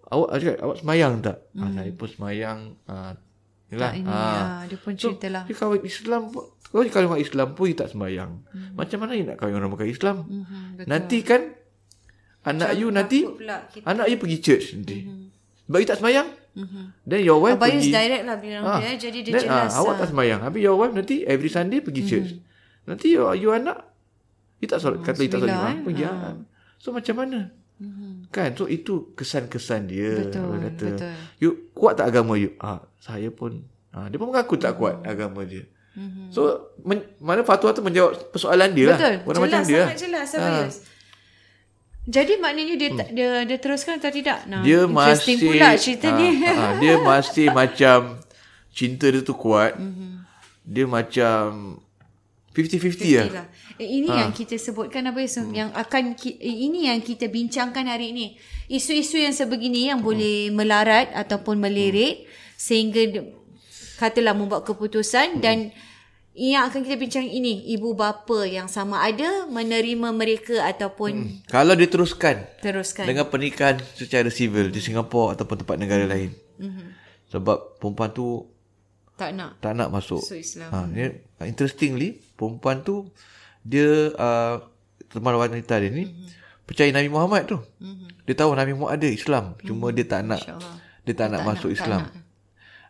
Awak 0.08 0.28
cakap 0.40 0.58
awak 0.64 0.76
semayang 0.80 1.12
tak? 1.24 1.36
Mm-hmm. 1.52 1.72
Saya 1.76 1.90
pun 1.96 2.08
semayang. 2.08 2.58
Ah, 2.84 3.12
yalah. 3.68 3.90
Tak 3.90 3.96
ini. 3.96 4.08
Ah. 4.08 4.16
ah, 4.18 4.60
dia 4.64 4.76
pun 4.76 4.92
cerita 4.94 5.26
lah. 5.28 5.44
You 5.44 5.54
kahwin 5.54 5.82
Islam 5.82 6.22
pun 6.28 6.44
kalau 6.66 6.82
you 6.82 6.90
kahwin 6.90 7.08
orang 7.08 7.22
Islam 7.22 7.46
pun 7.52 7.64
you 7.64 7.74
tak 7.74 7.88
sembahyang. 7.88 8.30
Mm-hmm. 8.34 8.72
Macam 8.74 8.98
mana 8.98 9.12
you 9.12 9.24
nak 9.24 9.36
kahwin 9.36 9.54
orang 9.54 9.70
bukan 9.70 9.86
Islam? 9.86 10.16
Mhm, 10.22 10.60
betul. 10.74 10.86
Nanti 10.86 11.18
kan 11.22 11.40
anak 12.44 12.70
you 12.74 12.88
nanti 12.88 13.18
anak 13.82 14.06
you 14.06 14.16
pergi 14.16 14.38
church 14.38 14.66
nanti. 14.74 14.98
Mhm. 15.02 15.24
Sebab 15.64 15.78
you 15.78 15.86
tak 15.86 15.98
sembahyang. 15.98 16.28
Mm-hmm. 16.58 16.84
Then 17.04 17.20
your 17.22 17.38
wife 17.38 17.54
Abayus 17.54 17.72
pergi 17.78 17.92
direct 17.92 18.24
lah 18.24 18.36
bilang 18.36 18.62
Ah, 18.64 18.78
dia. 18.78 18.90
Jadi 18.98 19.18
dia 19.20 19.32
then, 19.32 19.42
jelas 19.44 19.70
ah, 19.70 19.78
awak 19.78 19.88
lah. 19.88 19.98
tak 19.98 20.08
sembahyang. 20.10 20.40
Habis 20.42 20.60
your 20.60 20.76
wife 20.76 20.92
nanti 20.92 21.16
every 21.22 21.48
Sunday 21.48 21.78
pergi 21.78 22.02
Mhm. 22.02 22.08
church. 22.08 22.30
Nanti 22.84 23.06
you, 23.10 23.22
you 23.34 23.50
anak 23.50 23.78
you 24.58 24.66
tak 24.66 24.80
solat 24.80 25.00
kata 25.00 25.20
you 25.20 25.28
tak 25.28 25.38
solat 25.38 25.52
Bismillah, 25.52 25.70
jemaah 25.70 25.84
pergi. 25.84 26.02
ah. 26.04 26.34
So 26.76 26.90
macam 26.90 27.14
mana? 27.16 27.38
Kan? 28.28 28.52
So 28.52 28.66
itu 28.66 29.14
kesan-kesan 29.14 29.86
dia. 29.86 30.18
Betul, 30.20 30.42
Orang 30.44 30.62
kata, 30.66 30.84
betul. 30.90 31.12
You 31.38 31.50
kuat 31.72 31.94
tak 31.96 32.10
agama 32.10 32.34
you? 32.34 32.52
Ah, 32.58 32.82
saya 32.98 33.30
pun. 33.30 33.62
Ah, 33.88 34.06
dia 34.06 34.18
pun 34.18 34.28
mengaku 34.28 34.54
tak 34.54 34.74
kuat 34.74 35.00
agama 35.02 35.42
dia. 35.42 35.64
So 36.30 36.70
men, 36.80 37.02
mana 37.18 37.42
fatwa 37.42 37.74
tu 37.74 37.82
menjawab 37.82 38.30
persoalan 38.30 38.70
dia 38.70 38.94
Betul. 38.94 39.14
lah. 39.18 39.22
Orang 39.24 39.40
jelas, 39.40 39.50
macam 39.50 39.62
dia. 39.66 39.82
sangat 39.84 39.98
jelas. 39.98 40.28
Abayus. 40.32 40.76
Jadi 42.08 42.32
maknanya 42.38 42.74
dia 42.74 42.90
tak 42.94 43.08
dia 43.12 43.30
dia 43.44 43.58
teruskan 43.58 43.98
atau 43.98 44.08
tidak? 44.08 44.38
Nah, 44.46 44.62
Hmm. 44.62 44.64
dia 44.64 44.78
interesting 44.80 45.36
masih 45.36 45.50
pula 45.50 45.68
cerita 45.76 46.08
ni. 46.14 46.28
ah, 46.40 46.54
ah, 46.56 46.72
dia 46.78 46.94
masih 46.96 47.46
macam 47.60 47.98
cinta 48.70 49.06
dia 49.06 49.20
tu 49.20 49.34
kuat. 49.34 49.76
Mhm. 49.76 50.24
Dia 50.64 50.84
macam 50.86 51.42
50-50 52.58 53.14
lah. 53.14 53.26
Lah. 53.30 53.46
Eh, 53.78 53.86
ini 54.02 54.10
Ha. 54.10 54.26
yang 54.26 54.32
kita 54.34 54.58
sebutkan 54.58 55.06
apa 55.06 55.22
hmm. 55.22 55.54
yang 55.54 55.70
akan 55.70 56.18
eh, 56.18 56.56
ini 56.66 56.90
yang 56.90 56.98
kita 56.98 57.30
bincangkan 57.30 57.86
hari 57.86 58.10
ini. 58.10 58.34
Isu-isu 58.66 59.22
yang 59.22 59.30
sebegini 59.30 59.86
yang 59.86 60.02
boleh 60.02 60.50
melarat 60.50 61.14
ataupun 61.14 61.62
melirik 61.62 62.26
sehingga 62.58 63.02
de- 63.06 63.30
katalah 64.02 64.34
membuat 64.34 64.66
keputusan 64.66 65.38
dan 65.38 65.70
yang 66.38 66.70
akan 66.70 66.86
kita 66.86 66.94
bincang 66.94 67.26
ini 67.26 67.66
ibu 67.74 67.98
bapa 67.98 68.46
yang 68.46 68.70
sama 68.70 69.02
ada 69.02 69.50
menerima 69.50 70.14
mereka 70.14 70.62
ataupun 70.70 71.42
Kalau 71.50 71.74
dia 71.74 71.90
teruskan 71.90 72.46
dengan 73.06 73.26
pernikahan 73.26 73.82
secara 73.98 74.30
sivil 74.30 74.70
di 74.70 74.78
Singapura 74.78 75.34
ataupun 75.34 75.66
tempat 75.66 75.76
negara 75.82 76.06
lain. 76.06 76.30
Mhm. 76.62 76.94
Sebab 77.34 77.82
perempuan 77.82 78.14
tu 78.14 78.46
Tak 79.18 79.30
nak 79.34 79.58
tak 79.58 79.74
nak 79.74 79.90
masuk. 79.90 80.22
masuk 80.22 80.38
Islam. 80.38 80.70
Ha, 80.70 80.86
dia, 80.94 81.06
interestingly, 81.42 82.22
perempuan 82.38 82.86
tu 82.86 83.10
dia 83.66 84.14
uh, 84.14 84.62
teman 85.10 85.34
wanita 85.34 85.74
dia 85.82 85.90
ni 85.90 86.06
percaya 86.62 86.94
Nabi 86.94 87.10
Muhammad 87.10 87.50
tu. 87.50 87.58
Dia 88.30 88.38
tahu 88.38 88.54
Nabi 88.54 88.78
Muhammad 88.78 89.02
ada 89.02 89.08
Islam, 89.10 89.58
cuma 89.66 89.90
dia 89.90 90.06
tak 90.06 90.22
nak 90.22 90.38
InsyaAllah. 90.38 90.74
dia 91.02 91.14
tak, 91.18 91.28
nak 91.34 91.42
masuk 91.42 91.70
Islam. 91.74 92.06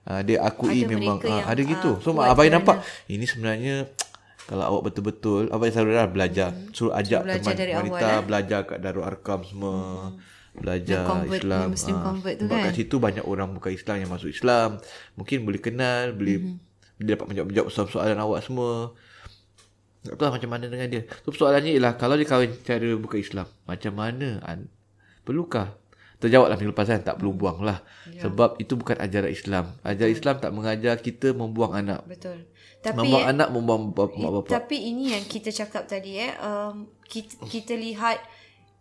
Uh, 0.04 0.20
dia 0.20 0.36
akui 0.44 0.84
Ada 0.84 0.90
memang 0.92 1.16
uh, 1.20 1.42
ada 1.48 1.62
gitu. 1.64 1.96
ah, 1.96 2.04
So 2.04 2.12
abai 2.16 2.52
nampak 2.52 2.80
ini 3.08 3.24
sebenarnya 3.24 3.88
kalau 4.48 4.64
awak 4.64 4.92
betul-betul 4.92 5.52
abai 5.52 5.68
selalu 5.68 6.08
belajar 6.08 6.56
suruh 6.72 6.96
ajak 6.96 7.28
belajar 7.28 7.52
teman 7.52 7.84
wanita 7.84 8.04
awal, 8.08 8.16
eh. 8.16 8.24
belajar 8.24 8.60
kat 8.64 8.78
Darul 8.80 9.04
Arkam 9.04 9.44
semua. 9.44 10.12
Belajar 10.58 11.00
Yang 11.00 11.08
convert, 11.08 11.40
Islam. 11.40 11.60
yang 11.60 11.72
Muslim 11.72 11.94
Ah, 11.94 12.02
convert 12.02 12.34
tu 12.34 12.44
sebab 12.44 12.56
kan? 12.56 12.64
kat 12.64 12.74
situ 12.74 12.96
banyak 12.98 13.24
orang 13.24 13.48
bukan 13.50 13.70
Islam 13.70 13.96
yang 13.96 14.10
masuk 14.10 14.28
Islam. 14.28 14.68
Mungkin 15.14 15.38
boleh 15.42 15.60
kenal, 15.60 16.04
boleh 16.12 16.36
Mhm. 16.36 16.46
mm-hmm. 16.50 16.96
dia 16.98 17.14
dapat 17.14 17.26
menjawab 17.28 17.68
soalan-soalan 17.68 18.18
awak 18.18 18.40
semua. 18.42 18.92
Tak 20.00 20.14
tahu 20.14 20.24
lah 20.24 20.32
macam 20.32 20.50
mana 20.50 20.64
dengan 20.66 20.88
dia. 20.88 21.02
So 21.22 21.30
soalannya 21.30 21.74
ialah 21.74 21.94
kalau 21.94 22.14
dia 22.14 22.24
kahwin 22.24 22.54
cara 22.60 22.88
bukan 22.94 23.18
Islam, 23.18 23.46
macam 23.64 23.92
mana? 23.92 24.38
An- 24.42 24.70
perlukah? 25.22 25.74
Terjawab 26.18 26.50
lah 26.50 26.58
minggu 26.58 26.74
lepas 26.74 26.86
kan, 26.88 26.98
tak 26.98 27.14
perlu 27.14 27.30
buang 27.30 27.62
lah. 27.62 27.78
Ya. 28.08 28.26
Sebab 28.26 28.58
itu 28.58 28.74
bukan 28.74 28.98
ajaran 28.98 29.30
Islam. 29.30 29.70
Ajaran 29.80 30.10
Islam 30.10 30.34
tak 30.36 30.50
mengajar 30.50 30.98
kita 30.98 31.30
membuang 31.30 31.70
anak. 31.72 32.02
Betul. 32.04 32.50
Tapi 32.78 32.94
Membuang 32.96 33.22
eh, 33.22 33.30
anak, 33.30 33.48
membuang 33.50 33.82
bapa, 33.90 34.14
mak 34.16 34.30
bapak. 34.32 34.50
Tapi 34.50 34.76
ini 34.80 35.14
yang 35.14 35.22
kita 35.22 35.50
cakap 35.52 35.86
tadi 35.86 36.18
eh 36.18 36.34
um, 36.38 36.90
kita, 37.04 37.38
kita 37.44 37.74
lihat 37.74 38.18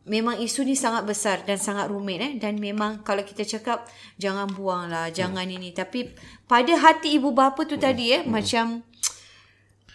memang 0.08 0.40
isu 0.40 0.64
ni 0.64 0.74
sangat 0.74 1.04
besar 1.04 1.44
dan 1.44 1.60
sangat 1.60 1.92
rumit 1.92 2.24
eh. 2.24 2.34
Dan 2.40 2.58
memang 2.58 3.04
kalau 3.04 3.22
kita 3.22 3.44
cakap 3.44 3.86
jangan 4.16 4.48
buang 4.48 4.88
lah 4.88 5.12
jangan 5.12 5.46
ini. 5.46 5.76
Tapi 5.76 6.16
pada 6.48 6.74
hati 6.80 7.20
ibu 7.20 7.36
bapa 7.36 7.68
tu 7.68 7.76
tadi 7.76 8.16
eh 8.16 8.24
macam 8.24 8.82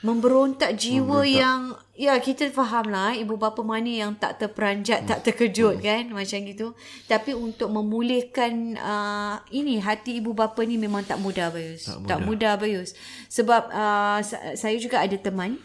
memberontak 0.03 0.75
jiwa 0.75 1.23
yang 1.23 1.79
ya 1.95 2.19
kita 2.19 2.51
faham 2.51 2.91
lah 2.91 3.15
ibu 3.15 3.39
bapa 3.39 3.63
mana 3.63 3.87
yang 3.87 4.19
tak 4.19 4.43
terperanjat 4.43 5.07
tak 5.07 5.23
terkejut 5.23 5.79
kan 5.79 6.11
macam 6.11 6.43
gitu. 6.43 6.75
Tapi 7.07 7.39
untuk 7.39 7.71
memulihkan 7.71 8.75
uh, 8.83 9.39
ini 9.55 9.79
hati 9.79 10.19
ibu 10.19 10.35
bapa 10.35 10.59
ni 10.67 10.75
memang 10.75 11.07
tak 11.07 11.23
mudah 11.23 11.55
Bayus. 11.55 11.87
Tak 11.87 12.03
mudah, 12.03 12.09
tak 12.11 12.19
mudah 12.27 12.53
Bayus. 12.59 12.99
Sebab 13.31 13.71
uh, 13.71 14.19
sa- 14.27 14.59
saya 14.59 14.75
juga 14.83 15.07
ada 15.07 15.15
teman 15.15 15.63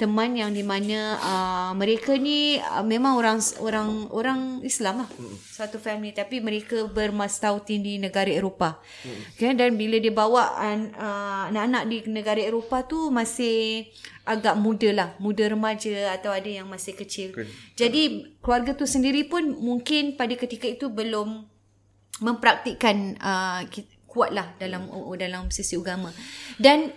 teman 0.00 0.32
yang 0.32 0.56
di 0.56 0.64
mana 0.64 1.20
uh, 1.20 1.70
mereka 1.76 2.16
ni 2.16 2.56
uh, 2.56 2.80
memang 2.80 3.20
orang 3.20 3.36
orang 3.60 4.08
orang 4.08 4.40
Islam 4.64 5.04
lah. 5.04 5.10
Mm. 5.12 5.36
satu 5.36 5.76
family. 5.76 6.16
Tapi 6.16 6.40
mereka 6.40 6.88
bermastautin 6.88 7.84
di 7.84 8.00
negara 8.00 8.32
Eropah. 8.32 8.80
Mm. 9.04 9.20
okay, 9.36 9.52
dan 9.52 9.76
bila 9.76 10.00
dia 10.00 10.08
bawa 10.08 10.56
an, 10.56 10.96
uh, 10.96 11.52
anak-anak 11.52 11.82
di 11.92 11.96
negara 12.08 12.40
Eropah 12.40 12.88
tu 12.88 13.12
masih 13.12 13.84
agak 14.24 14.56
muda 14.56 14.88
lah. 14.96 15.08
Muda 15.20 15.44
remaja 15.52 16.16
atau 16.16 16.32
ada 16.32 16.48
yang 16.48 16.64
masih 16.64 16.96
kecil. 16.96 17.36
Okay. 17.36 17.52
jadi 17.76 18.32
keluarga 18.40 18.72
tu 18.72 18.88
sendiri 18.88 19.28
pun 19.28 19.60
mungkin 19.60 20.16
pada 20.16 20.32
ketika 20.32 20.64
itu 20.64 20.88
belum 20.88 21.44
mempraktikkan 22.24 23.20
uh, 23.20 23.60
kuat 24.08 24.32
lah 24.32 24.56
dalam 24.56 24.88
dalam 25.20 25.52
sisi 25.52 25.76
agama. 25.76 26.08
Dan 26.56 26.88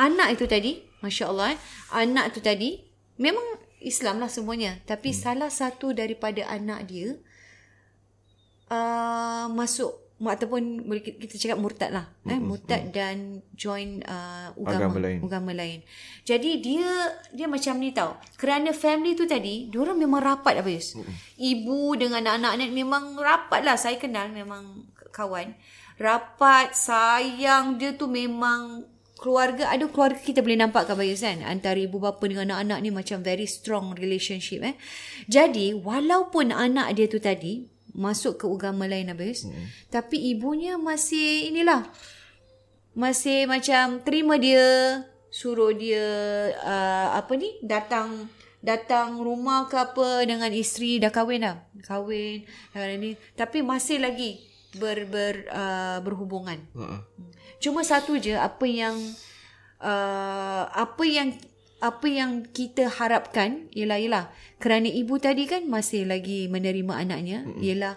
anak 0.00 0.40
itu 0.40 0.48
tadi 0.48 0.89
Masya 1.00 1.28
Allah. 1.32 1.56
Anak 1.92 2.36
tu 2.36 2.40
tadi 2.40 2.80
memang 3.20 3.44
Islam 3.80 4.20
lah 4.20 4.28
semuanya. 4.28 4.80
Tapi 4.84 5.12
hmm. 5.12 5.18
salah 5.18 5.50
satu 5.52 5.96
daripada 5.96 6.44
anak 6.48 6.88
dia 6.88 7.16
uh, 8.70 9.48
masuk 9.52 10.10
ataupun 10.20 10.84
boleh 10.84 11.00
kita 11.00 11.40
cakap 11.40 11.56
murtad 11.56 11.96
lah. 11.96 12.12
Eh, 12.28 12.36
hmm. 12.36 12.44
Murtad 12.44 12.92
dan 12.92 13.40
join 13.56 14.04
uh, 14.04 14.52
agama, 14.52 14.76
Agama 14.76 14.98
lain. 15.00 15.18
agama 15.24 15.52
lain. 15.56 15.78
Jadi 16.28 16.60
dia 16.60 16.88
dia 17.32 17.48
macam 17.48 17.80
ni 17.80 17.96
tau. 17.96 18.20
Kerana 18.36 18.76
family 18.76 19.16
tu 19.16 19.24
tadi, 19.24 19.72
diorang 19.72 19.96
memang 19.96 20.20
rapat 20.20 20.60
apa 20.60 20.68
Yus? 20.68 21.00
Hmm. 21.00 21.08
Ibu 21.40 21.96
dengan 21.96 22.36
anak-anak 22.36 22.68
ni 22.68 22.84
memang 22.84 23.16
rapat 23.16 23.64
lah. 23.64 23.80
Saya 23.80 23.96
kenal 23.96 24.28
memang 24.28 24.84
kawan. 25.08 25.56
Rapat, 25.96 26.76
sayang 26.76 27.80
dia 27.80 27.96
tu 27.96 28.04
memang 28.04 28.84
keluarga 29.20 29.68
ada 29.68 29.84
keluarga 29.92 30.16
kita 30.16 30.40
boleh 30.40 30.56
nampak 30.56 30.88
kan 30.88 30.96
Bayus 30.96 31.20
kan 31.20 31.44
antara 31.44 31.76
ibu 31.76 32.00
bapa 32.00 32.24
dengan 32.24 32.48
anak-anak 32.48 32.78
ni 32.80 32.88
macam 32.88 33.20
very 33.20 33.44
strong 33.44 33.92
relationship 33.92 34.64
eh. 34.64 34.74
Jadi 35.28 35.76
walaupun 35.76 36.56
anak 36.56 36.96
dia 36.96 37.06
tu 37.06 37.20
tadi 37.20 37.68
masuk 37.92 38.40
ke 38.40 38.46
agama 38.48 38.88
lain 38.88 39.12
Bayus 39.12 39.44
hmm. 39.44 39.92
tapi 39.92 40.16
ibunya 40.32 40.80
masih 40.80 41.52
inilah 41.52 41.84
masih 42.96 43.44
macam 43.44 44.00
terima 44.00 44.40
dia 44.40 45.04
suruh 45.30 45.70
dia 45.70 46.02
uh, 46.58 47.14
apa 47.14 47.32
ni 47.38 47.54
datang 47.62 48.26
datang 48.60 49.20
rumah 49.20 49.66
ke 49.66 49.76
apa 49.76 50.24
dengan 50.28 50.52
isteri 50.52 51.00
dah 51.00 51.08
kahwin 51.08 51.44
dah. 51.44 51.56
Kahwin 51.84 52.44
ni. 53.00 53.16
Tapi 53.34 53.64
masih 53.64 54.04
lagi 54.04 54.44
ber, 54.76 55.08
ber 55.08 55.48
uh, 55.48 55.98
berhubungan. 56.04 56.60
Uh-uh. 56.76 57.00
Cuma 57.60 57.84
satu 57.84 58.16
je 58.16 58.32
apa 58.32 58.64
yang 58.64 58.96
uh, 59.84 60.64
apa 60.72 61.04
yang 61.04 61.36
apa 61.80 62.06
yang 62.06 62.44
kita 62.44 62.92
harapkan 62.92 63.68
ialah 63.72 63.96
ialah 63.96 64.24
kerana 64.60 64.88
ibu 64.88 65.16
tadi 65.16 65.48
kan 65.48 65.64
masih 65.64 66.04
lagi 66.04 66.44
menerima 66.52 66.92
anaknya 66.92 67.48
mm-hmm. 67.48 67.64
ialah 67.64 67.94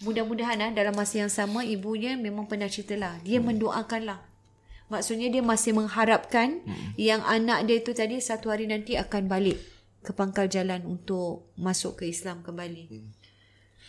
mudah-mudahan 0.00 0.56
lah, 0.56 0.70
dalam 0.72 0.96
masa 0.96 1.26
yang 1.26 1.32
sama 1.32 1.60
ibunya 1.60 2.16
memang 2.16 2.48
pernah 2.48 2.72
cerita 2.72 2.96
lah 2.96 3.20
dia 3.20 3.36
mm. 3.36 3.44
mendoakan 3.44 4.02
lah 4.08 4.18
maksudnya 4.88 5.28
dia 5.28 5.44
masih 5.44 5.76
mengharapkan 5.76 6.64
mm. 6.64 6.96
yang 6.96 7.20
anak 7.28 7.68
dia 7.68 7.84
tu 7.84 7.92
tadi 7.92 8.16
satu 8.16 8.48
hari 8.48 8.64
nanti 8.64 8.96
akan 8.96 9.28
balik 9.28 9.60
ke 10.00 10.16
pangkal 10.16 10.48
jalan 10.48 10.80
untuk 10.88 11.52
masuk 11.60 12.00
ke 12.00 12.08
Islam 12.08 12.40
kembali 12.40 12.84
mm. 12.88 13.08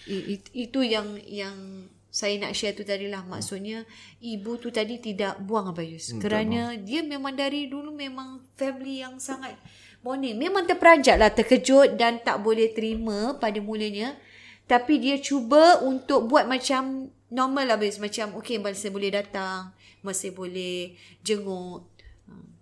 I, 0.10 0.42
itu 0.68 0.80
yang 0.84 1.16
yang 1.24 1.86
saya 2.10 2.42
nak 2.42 2.58
share 2.58 2.74
tu 2.74 2.82
tadi 2.82 3.06
lah 3.06 3.22
maksudnya 3.22 3.86
ibu 4.18 4.58
tu 4.58 4.74
tadi 4.74 4.98
tidak 4.98 5.38
buang 5.46 5.70
Abayus 5.70 6.10
hmm, 6.10 6.22
kerana 6.22 6.74
tak 6.74 6.90
dia 6.90 7.02
memang 7.06 7.34
dari 7.38 7.70
dulu 7.70 7.94
memang 7.94 8.42
family 8.58 9.06
yang 9.06 9.22
sangat 9.22 9.56
bonding. 10.04 10.40
Memang 10.40 10.64
terperanjat 10.64 11.20
lah 11.20 11.32
terkejut 11.32 12.00
dan 12.00 12.24
tak 12.24 12.40
boleh 12.40 12.72
terima 12.72 13.36
pada 13.36 13.60
mulanya. 13.60 14.16
Tapi 14.70 15.02
dia 15.02 15.18
cuba 15.18 15.82
untuk 15.82 16.30
buat 16.30 16.46
macam 16.46 17.10
normal 17.30 17.74
lah 17.74 17.76
Abayus 17.78 18.02
macam 18.02 18.38
okay 18.38 18.58
masih 18.62 18.90
boleh 18.94 19.14
datang 19.14 19.74
masih 20.00 20.32
boleh 20.32 20.96
jenguk. 21.24 21.88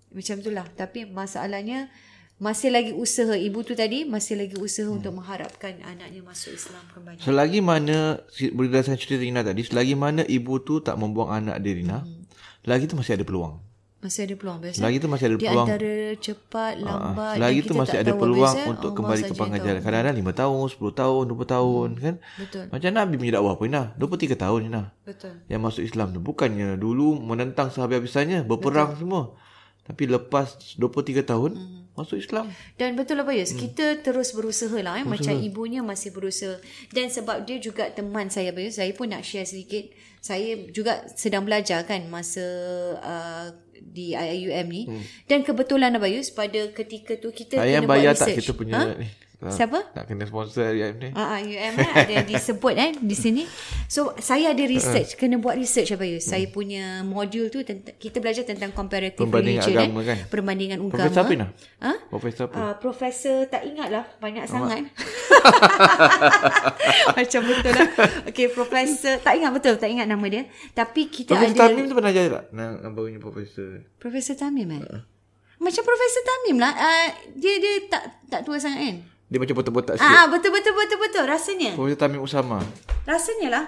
Macam 0.10 0.36
tu 0.42 0.50
lah. 0.50 0.66
Tapi 0.74 1.06
masalahnya 1.06 1.92
masih 2.38 2.70
lagi 2.70 2.94
usaha 2.94 3.34
ibu 3.34 3.66
tu 3.66 3.74
tadi 3.74 4.06
masih 4.06 4.38
lagi 4.38 4.54
usaha 4.62 4.86
hmm. 4.86 5.02
untuk 5.02 5.12
mengharapkan 5.18 5.74
anaknya 5.82 6.22
masuk 6.22 6.54
Islam 6.54 6.86
kembali. 6.94 7.18
Selagi 7.18 7.60
mana 7.66 8.22
berdasarkan 8.54 8.98
cerita 9.02 9.26
Rina 9.26 9.42
tadi, 9.42 9.66
selagi 9.66 9.98
mana 9.98 10.22
ibu 10.22 10.62
tu 10.62 10.78
tak 10.78 11.02
membuang 11.02 11.34
anak 11.34 11.58
dia 11.66 11.74
Rina, 11.74 12.06
hmm. 12.06 12.30
lagi 12.70 12.86
tu 12.86 12.94
masih 12.94 13.18
ada 13.18 13.26
peluang. 13.26 13.58
Masih 13.98 14.30
ada 14.30 14.38
peluang 14.38 14.62
biasa. 14.62 14.78
Selagi 14.78 14.98
tu 15.02 15.10
masih 15.10 15.26
ada 15.26 15.36
peluang. 15.42 15.66
Di 15.66 15.72
antara 15.74 15.96
cepat, 16.22 16.74
lambat. 16.78 17.18
Uh, 17.18 17.38
selagi 17.42 17.60
tu 17.66 17.74
masih 17.74 17.98
ada 17.98 18.12
peluang 18.14 18.54
biasa, 18.62 18.70
untuk 18.70 18.92
kembali 18.94 19.22
ke 19.26 19.34
pangkal 19.34 19.60
jalan. 19.66 19.82
Kadang-kadang 19.82 20.16
5 20.22 20.42
tahun, 20.46 20.66
10 20.70 21.02
tahun, 21.02 21.24
20 21.34 21.54
tahun 21.58 21.88
hmm. 21.90 22.04
kan. 22.06 22.16
Betul. 22.38 22.64
Macam 22.70 22.90
Nabi 22.94 23.14
punya 23.18 23.34
dakwah 23.42 23.54
pun 23.58 23.66
Rina. 23.66 23.84
23 23.98 24.38
tahun 24.38 24.60
Rina. 24.70 24.84
Betul. 25.02 25.34
Yang 25.50 25.62
masuk 25.66 25.84
Islam 25.90 26.08
tu. 26.14 26.22
Bukannya 26.22 26.78
dulu 26.78 27.18
menentang 27.18 27.74
sehabis-habisannya, 27.74 28.46
berperang 28.46 28.94
Betul. 28.94 29.02
semua. 29.02 29.24
Tapi 29.90 30.04
lepas 30.06 30.78
23 30.78 31.26
tahun, 31.26 31.52
hmm 31.58 31.77
masuk 31.98 32.22
Islam. 32.22 32.54
Dan 32.78 32.94
betul 32.94 33.18
lah 33.18 33.26
Bayus, 33.26 33.52
hmm. 33.52 33.60
kita 33.60 33.86
terus 34.06 34.38
berusaha 34.38 34.78
lah. 34.86 35.02
Eh? 35.02 35.06
Macam 35.10 35.34
ibunya 35.34 35.82
masih 35.82 36.14
berusaha. 36.14 36.62
Dan 36.94 37.10
sebab 37.10 37.42
dia 37.44 37.58
juga 37.58 37.90
teman 37.90 38.30
saya 38.30 38.54
Bayus, 38.54 38.78
saya 38.78 38.94
pun 38.94 39.10
nak 39.10 39.26
share 39.26 39.50
sedikit. 39.50 39.90
Saya 40.22 40.70
juga 40.70 41.10
sedang 41.18 41.42
belajar 41.42 41.82
kan 41.90 42.06
masa 42.06 42.46
uh, 43.02 43.48
di 43.82 44.14
IIUM 44.14 44.68
ni. 44.70 44.84
Hmm. 44.86 45.02
Dan 45.26 45.42
kebetulan 45.42 45.90
lah 45.90 46.02
Bayus, 46.02 46.30
pada 46.30 46.70
ketika 46.70 47.18
tu 47.18 47.34
kita 47.34 47.58
Ayah 47.58 47.82
kena 47.82 47.90
bayar 47.90 48.14
buat 48.14 48.22
research. 48.22 48.30
tak 48.30 48.40
kita 48.46 48.52
punya 48.54 48.76
ha? 48.78 48.86
ni? 48.94 49.10
Siapa? 49.38 49.94
Nak 49.94 50.10
kena 50.10 50.26
sponsor 50.26 50.74
IUM 50.74 50.98
ni. 50.98 51.10
Ah, 51.14 51.38
uh, 51.38 51.46
IUM 51.46 51.78
eh, 51.78 51.92
ada 51.94 52.16
disebut 52.26 52.74
eh 52.74 52.98
di 52.98 53.14
sini. 53.14 53.46
So 53.86 54.18
saya 54.18 54.50
ada 54.50 54.66
research, 54.66 55.14
uh. 55.14 55.18
kena 55.22 55.38
buat 55.38 55.54
research 55.54 55.94
apa? 55.94 56.10
Saya 56.18 56.50
hmm. 56.50 56.56
punya 56.58 56.84
modul 57.06 57.54
tu 57.54 57.62
tentang 57.62 57.94
kita 58.02 58.18
belajar 58.18 58.50
tentang 58.50 58.74
comparative 58.74 59.30
Perbandingan 59.30 59.62
religion 59.62 59.78
agama, 59.78 60.00
eh. 60.02 60.06
kan? 60.10 60.18
Perbandingan 60.34 60.78
agama. 60.82 60.94
Profesor 60.98 61.22
apa 61.22 61.34
ni? 61.38 61.46
Ha? 61.86 61.94
Profesor 62.10 62.44
apa? 62.50 62.56
Uh, 62.58 62.74
profesor 62.82 63.38
tak 63.46 63.62
ingat 63.70 63.88
lah 63.94 64.06
banyak 64.18 64.44
oh. 64.44 64.50
sangat. 64.50 64.90
Macam 67.22 67.42
betul 67.46 67.74
lah. 67.78 67.88
Okay, 68.34 68.48
profesor 68.50 69.14
tak 69.22 69.34
ingat 69.38 69.52
betul, 69.54 69.78
tak 69.78 69.90
ingat 69.94 70.10
nama 70.10 70.26
dia. 70.26 70.50
Tapi 70.74 71.14
kita 71.14 71.38
profesor 71.38 71.62
ada 71.62 71.78
Tamim 71.78 71.86
tu 71.86 71.94
pernah 71.94 72.10
jadi 72.10 72.30
tak? 72.34 72.44
Nak 72.58 72.90
barunya 72.90 73.22
profesor. 73.22 73.86
Profesor 74.02 74.34
Tamim 74.34 74.66
eh? 74.74 74.82
Uh. 74.82 75.02
Macam 75.62 75.82
Profesor 75.86 76.22
Tamim 76.26 76.58
lah. 76.58 76.74
Uh, 76.74 77.08
dia 77.38 77.62
dia 77.62 77.86
tak 77.86 78.04
tak 78.30 78.42
tua 78.42 78.58
sangat 78.58 78.82
kan? 78.82 78.98
Dia 79.28 79.38
macam 79.44 79.56
botak-botak 79.60 79.96
sikit. 80.00 80.08
Ah, 80.08 80.32
betul 80.32 80.56
betul 80.56 80.72
betul 80.72 80.98
betul 81.04 81.24
rasanya. 81.28 81.76
Profesor 81.76 82.00
Tamim 82.00 82.24
Usama. 82.24 82.64
Rasanya 83.04 83.50
lah. 83.52 83.66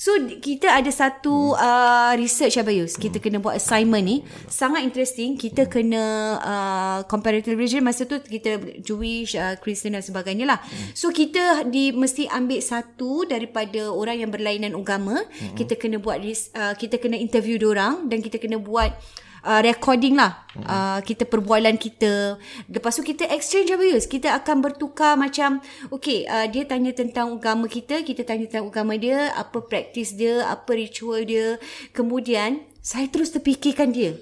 So 0.00 0.16
kita 0.16 0.72
ada 0.72 0.88
satu 0.88 1.52
hmm. 1.52 1.60
uh, 1.60 2.12
research 2.16 2.56
Abayus. 2.56 2.96
Kita 2.96 3.20
hmm. 3.20 3.24
kena 3.26 3.36
buat 3.36 3.60
assignment 3.60 4.00
ni. 4.00 4.24
Sangat 4.48 4.80
interesting. 4.80 5.36
Kita 5.36 5.68
hmm. 5.68 5.70
kena 5.70 6.04
uh, 6.40 6.98
comparative 7.04 7.52
religion 7.52 7.84
masa 7.84 8.08
tu 8.08 8.16
kita 8.16 8.80
Jewish, 8.80 9.36
uh, 9.36 9.60
Christian 9.60 9.92
dan 9.92 10.00
sebagainya 10.00 10.48
lah. 10.48 10.56
Hmm. 10.56 10.96
So 10.96 11.12
kita 11.12 11.68
di 11.68 11.92
mesti 11.92 12.24
ambil 12.32 12.64
satu 12.64 13.28
daripada 13.28 13.92
orang 13.92 14.24
yang 14.24 14.32
berlainan 14.32 14.72
agama. 14.72 15.20
Hmm. 15.20 15.52
Kita 15.52 15.76
kena 15.76 16.00
buat 16.00 16.16
uh, 16.16 16.72
kita 16.80 16.96
kena 16.96 17.20
interview 17.20 17.60
orang 17.60 18.08
dan 18.08 18.24
kita 18.24 18.40
kena 18.40 18.56
buat 18.56 18.96
uh, 19.44 19.60
recording 19.64 20.16
lah. 20.16 20.44
Uh, 20.56 20.98
kita 21.06 21.24
perbualan 21.24 21.78
kita. 21.78 22.36
Lepas 22.66 22.98
tu 22.98 23.06
kita 23.06 23.26
exchange 23.30 23.70
Abayus 23.70 24.04
kita 24.10 24.34
akan 24.34 24.66
bertukar 24.66 25.14
macam 25.14 25.62
okay 25.94 26.26
uh, 26.26 26.50
dia 26.50 26.66
tanya 26.66 26.90
tentang 26.90 27.38
agama 27.38 27.70
kita 27.70 28.02
kita 28.02 28.26
tanya 28.26 28.50
tentang 28.50 28.68
agama 28.68 28.98
dia 28.98 29.30
apa 29.38 29.62
praktis 29.62 30.16
dia 30.18 30.46
apa 30.46 30.74
ritual 30.74 31.22
dia. 31.22 31.56
Kemudian 31.94 32.66
saya 32.82 33.06
terus 33.06 33.30
terfikirkan 33.30 33.94
dia. 33.94 34.18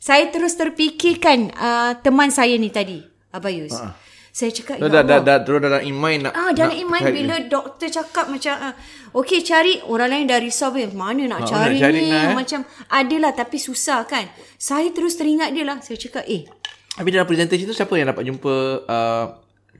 Saya 0.00 0.28
terus 0.28 0.52
terfikirkan 0.56 1.48
uh, 1.56 1.96
teman 2.04 2.28
saya 2.28 2.60
ni 2.60 2.68
tadi 2.68 3.00
Abayus 3.32 3.72
uh-huh. 3.72 4.03
Saya 4.34 4.50
cakap 4.50 4.82
dah, 4.82 4.90
dah, 4.90 5.06
dah, 5.06 5.20
dah, 5.22 5.38
terus 5.46 5.62
dalam 5.62 5.78
iman 5.78 6.26
nak 6.26 6.32
Ah, 6.34 6.50
dalam 6.50 6.74
iman 6.74 7.06
bila 7.06 7.38
doktor 7.46 7.86
cakap 7.86 8.26
macam 8.26 8.50
ah, 8.58 8.74
okey 9.14 9.46
cari 9.46 9.78
orang 9.86 10.10
lain 10.10 10.24
dah 10.26 10.42
risau 10.42 10.74
eh, 10.74 10.90
mana 10.90 11.22
nak 11.30 11.46
Ah, 11.46 11.70
cari, 11.70 11.78
nak 11.78 11.86
cari 11.86 11.98
ni 12.02 12.10
nak, 12.10 12.22
eh? 12.26 12.34
macam 12.34 12.60
adalah 12.90 13.30
tapi 13.30 13.62
susah 13.62 14.02
kan. 14.10 14.26
Saya 14.58 14.90
terus 14.90 15.14
teringat 15.14 15.54
dia 15.54 15.62
lah. 15.62 15.78
Saya 15.78 16.02
cakap 16.02 16.26
eh 16.26 16.50
Habis 16.98 17.10
dalam 17.14 17.30
presentation 17.30 17.70
tu 17.70 17.78
siapa 17.78 17.94
yang 17.94 18.10
dapat 18.10 18.26
jumpa 18.26 18.54
uh, 18.90 19.24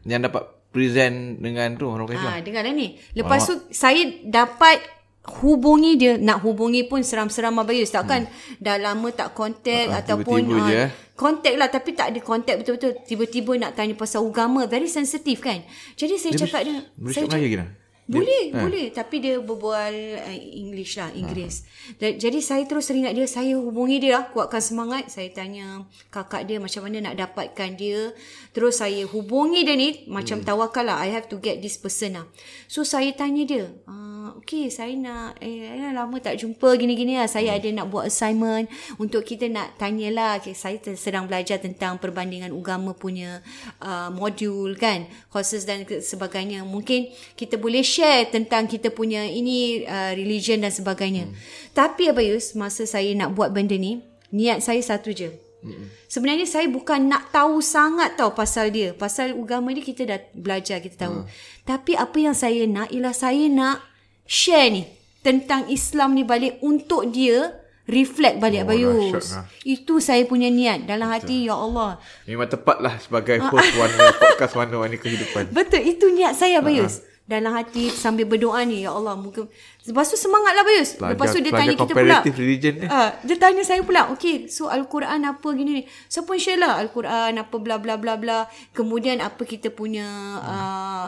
yang 0.06 0.22
dapat 0.22 0.46
present 0.70 1.42
dengan 1.42 1.74
tu 1.74 1.90
orang 1.90 2.14
Islam? 2.14 2.30
ah 2.30 2.38
dengar 2.38 2.62
dah 2.62 2.74
ni. 2.74 2.94
Lepas 3.18 3.50
tu 3.50 3.58
saya 3.74 4.06
dapat 4.22 4.82
hubungi 5.24 5.96
dia 5.96 6.20
nak 6.20 6.44
hubungi 6.44 6.84
pun 6.84 7.00
seram-seram 7.00 7.56
Abayus 7.56 7.88
takkan 7.88 8.28
hmm. 8.28 8.60
dah 8.60 8.76
lama 8.76 9.08
tak 9.08 9.32
kontak 9.32 9.88
Ah, 9.88 10.04
ataupun 10.04 10.44
tiba-tiba 10.44 10.68
je, 10.68 10.76
eh. 10.84 10.90
kontak 11.16 11.54
lah 11.56 11.68
tapi 11.72 11.96
tak 11.96 12.12
ada 12.12 12.20
kontak 12.20 12.60
betul-betul 12.60 12.92
tiba-tiba 13.08 13.56
nak 13.56 13.72
tanya 13.72 13.96
pasal 13.96 14.28
agama 14.28 14.68
very 14.68 14.88
sensitif 14.88 15.40
kan 15.40 15.64
jadi 15.96 16.20
saya 16.20 16.32
cakap 16.36 16.60
dia 16.68 16.76
saya 17.08 17.24
cakap 17.24 17.40
Melayu? 17.40 17.83
Boleh, 18.04 18.52
dia, 18.52 18.60
boleh. 18.60 18.86
Tapi 18.92 19.16
dia 19.16 19.40
berbual 19.40 20.20
uh, 20.20 20.36
English 20.36 21.00
lah, 21.00 21.08
Inggeris. 21.16 21.64
Uh. 21.96 22.12
Jadi 22.20 22.44
saya 22.44 22.60
terus 22.68 22.92
teringat 22.92 23.16
dia, 23.16 23.24
saya 23.24 23.56
hubungi 23.56 23.96
dia 23.96 24.20
lah, 24.20 24.24
kuatkan 24.28 24.60
semangat. 24.60 25.08
Saya 25.08 25.32
tanya 25.32 25.88
kakak 26.12 26.44
dia 26.44 26.60
macam 26.60 26.84
mana 26.84 27.08
nak 27.10 27.16
dapatkan 27.16 27.80
dia. 27.80 28.12
Terus 28.52 28.84
saya 28.84 29.08
hubungi 29.08 29.64
dia 29.64 29.72
ni, 29.72 30.04
macam 30.04 30.44
hmm. 30.44 30.46
tawakal 30.46 30.84
lah, 30.84 31.00
I 31.00 31.16
have 31.16 31.32
to 31.32 31.40
get 31.40 31.64
this 31.64 31.80
person 31.80 32.20
lah. 32.20 32.26
So 32.68 32.84
saya 32.84 33.08
tanya 33.16 33.48
dia, 33.48 33.64
uh, 33.88 34.36
okay 34.36 34.68
saya 34.68 34.92
nak, 35.00 35.40
eh 35.40 35.88
lama 35.94 36.20
tak 36.20 36.44
jumpa 36.44 36.76
gini-gini 36.76 37.16
lah. 37.16 37.24
Saya 37.24 37.56
hmm. 37.56 37.58
ada 37.58 37.68
nak 37.72 37.86
buat 37.88 38.04
assignment 38.04 38.68
untuk 39.00 39.24
kita 39.24 39.48
nak 39.48 39.80
tanyalah. 39.80 40.44
Okay, 40.44 40.52
saya 40.52 40.76
sedang 40.92 41.24
belajar 41.24 41.56
tentang 41.56 41.96
perbandingan 41.96 42.52
agama 42.52 42.92
punya 42.92 43.40
uh, 43.80 44.12
modul 44.12 44.76
kan, 44.76 45.08
courses 45.32 45.64
dan 45.64 45.88
sebagainya. 45.88 46.68
Mungkin 46.68 47.08
kita 47.32 47.56
boleh 47.56 47.93
share 47.94 48.26
tentang 48.34 48.66
kita 48.66 48.90
punya 48.90 49.22
ini 49.22 49.86
uh, 49.86 50.12
religion 50.18 50.58
dan 50.58 50.74
sebagainya. 50.74 51.30
Hmm. 51.30 51.34
Tapi 51.70 52.10
Abayus, 52.10 52.58
masa 52.58 52.82
saya 52.90 53.14
nak 53.14 53.38
buat 53.38 53.54
benda 53.54 53.78
ni, 53.78 54.02
niat 54.34 54.66
saya 54.66 54.82
satu 54.82 55.14
je. 55.14 55.30
Hmm. 55.64 55.88
Sebenarnya 56.10 56.44
saya 56.44 56.66
bukan 56.68 57.08
nak 57.08 57.30
tahu 57.30 57.62
sangat 57.62 58.18
tahu 58.18 58.34
pasal 58.34 58.68
dia. 58.74 58.92
Pasal 58.92 59.32
agama 59.32 59.72
dia 59.72 59.84
kita 59.86 60.02
dah 60.04 60.20
belajar, 60.34 60.82
kita 60.82 61.08
tahu. 61.08 61.22
Hmm. 61.22 61.30
Tapi 61.62 61.94
apa 61.94 62.16
yang 62.18 62.36
saya 62.36 62.66
nak 62.66 62.90
ialah 62.90 63.14
saya 63.14 63.46
nak 63.48 63.80
share 64.26 64.68
ni 64.74 64.84
tentang 65.24 65.70
Islam 65.72 66.12
ni 66.12 66.26
balik 66.26 66.60
untuk 66.60 67.08
dia 67.08 67.64
reflect 67.88 68.40
balik 68.40 68.64
oh, 68.64 68.66
Abayus. 68.68 69.32
Lah. 69.32 69.48
Itu 69.64 70.00
saya 70.00 70.24
punya 70.28 70.52
niat 70.52 70.84
dalam 70.84 71.08
hati 71.08 71.48
ya 71.48 71.56
Allah. 71.56 71.96
Memang 72.28 72.48
tepatlah 72.48 73.00
sebagai 73.00 73.40
host 73.40 73.72
warna 73.76 74.12
podcast 74.20 74.52
warna-warni 74.56 75.00
kehidupan. 75.00 75.48
Betul, 75.52 75.84
itu 75.84 76.12
niat 76.12 76.36
saya 76.36 76.60
Abayus. 76.60 77.00
Uh-huh 77.00 77.13
dalam 77.24 77.56
hati 77.56 77.88
sambil 77.88 78.28
berdoa 78.28 78.60
ni 78.68 78.84
ya 78.84 78.92
Allah 78.92 79.16
muka 79.16 79.48
lepas 79.88 80.04
tu 80.12 80.16
semangatlah 80.20 80.60
Bayus. 80.60 81.00
Pelajar, 81.00 81.12
lepas 81.16 81.26
tu 81.32 81.40
dia 81.40 81.52
tanya 81.56 81.72
kita 81.72 81.94
pula. 81.96 82.16
religion 82.20 82.74
eh. 82.84 82.88
uh, 82.92 83.10
dia 83.24 83.36
tanya 83.40 83.62
saya 83.64 83.80
pula 83.80 84.12
okey 84.12 84.52
so 84.52 84.68
al-Quran 84.68 85.24
apa 85.24 85.48
gini 85.56 85.70
ni? 85.80 85.82
So 86.12 86.28
pun 86.28 86.36
share 86.36 86.60
lah 86.60 86.76
al-Quran 86.76 87.40
apa 87.40 87.56
bla 87.56 87.80
bla 87.80 87.96
bla 87.96 88.20
bla. 88.20 88.44
Kemudian 88.76 89.24
apa 89.24 89.40
kita 89.48 89.72
punya 89.72 90.06
uh, 90.44 91.06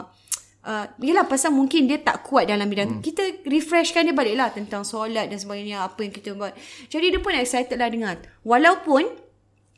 Uh, 0.67 0.83
yelah 0.99 1.23
pasal 1.23 1.55
mungkin 1.55 1.87
dia 1.87 1.95
tak 2.03 2.27
kuat 2.27 2.43
dalam 2.43 2.67
bidang 2.67 2.99
hmm. 2.99 3.03
kita 3.05 3.23
refreshkan 3.47 4.03
dia 4.03 4.11
balik 4.11 4.35
lah 4.35 4.51
tentang 4.51 4.83
solat 4.83 5.31
dan 5.31 5.39
sebagainya 5.39 5.79
apa 5.79 6.03
yang 6.03 6.11
kita 6.11 6.35
buat. 6.35 6.51
Jadi 6.91 7.15
dia 7.15 7.21
pun 7.23 7.31
excited 7.39 7.79
lah 7.79 7.87
dengar. 7.87 8.19
Walaupun 8.43 9.07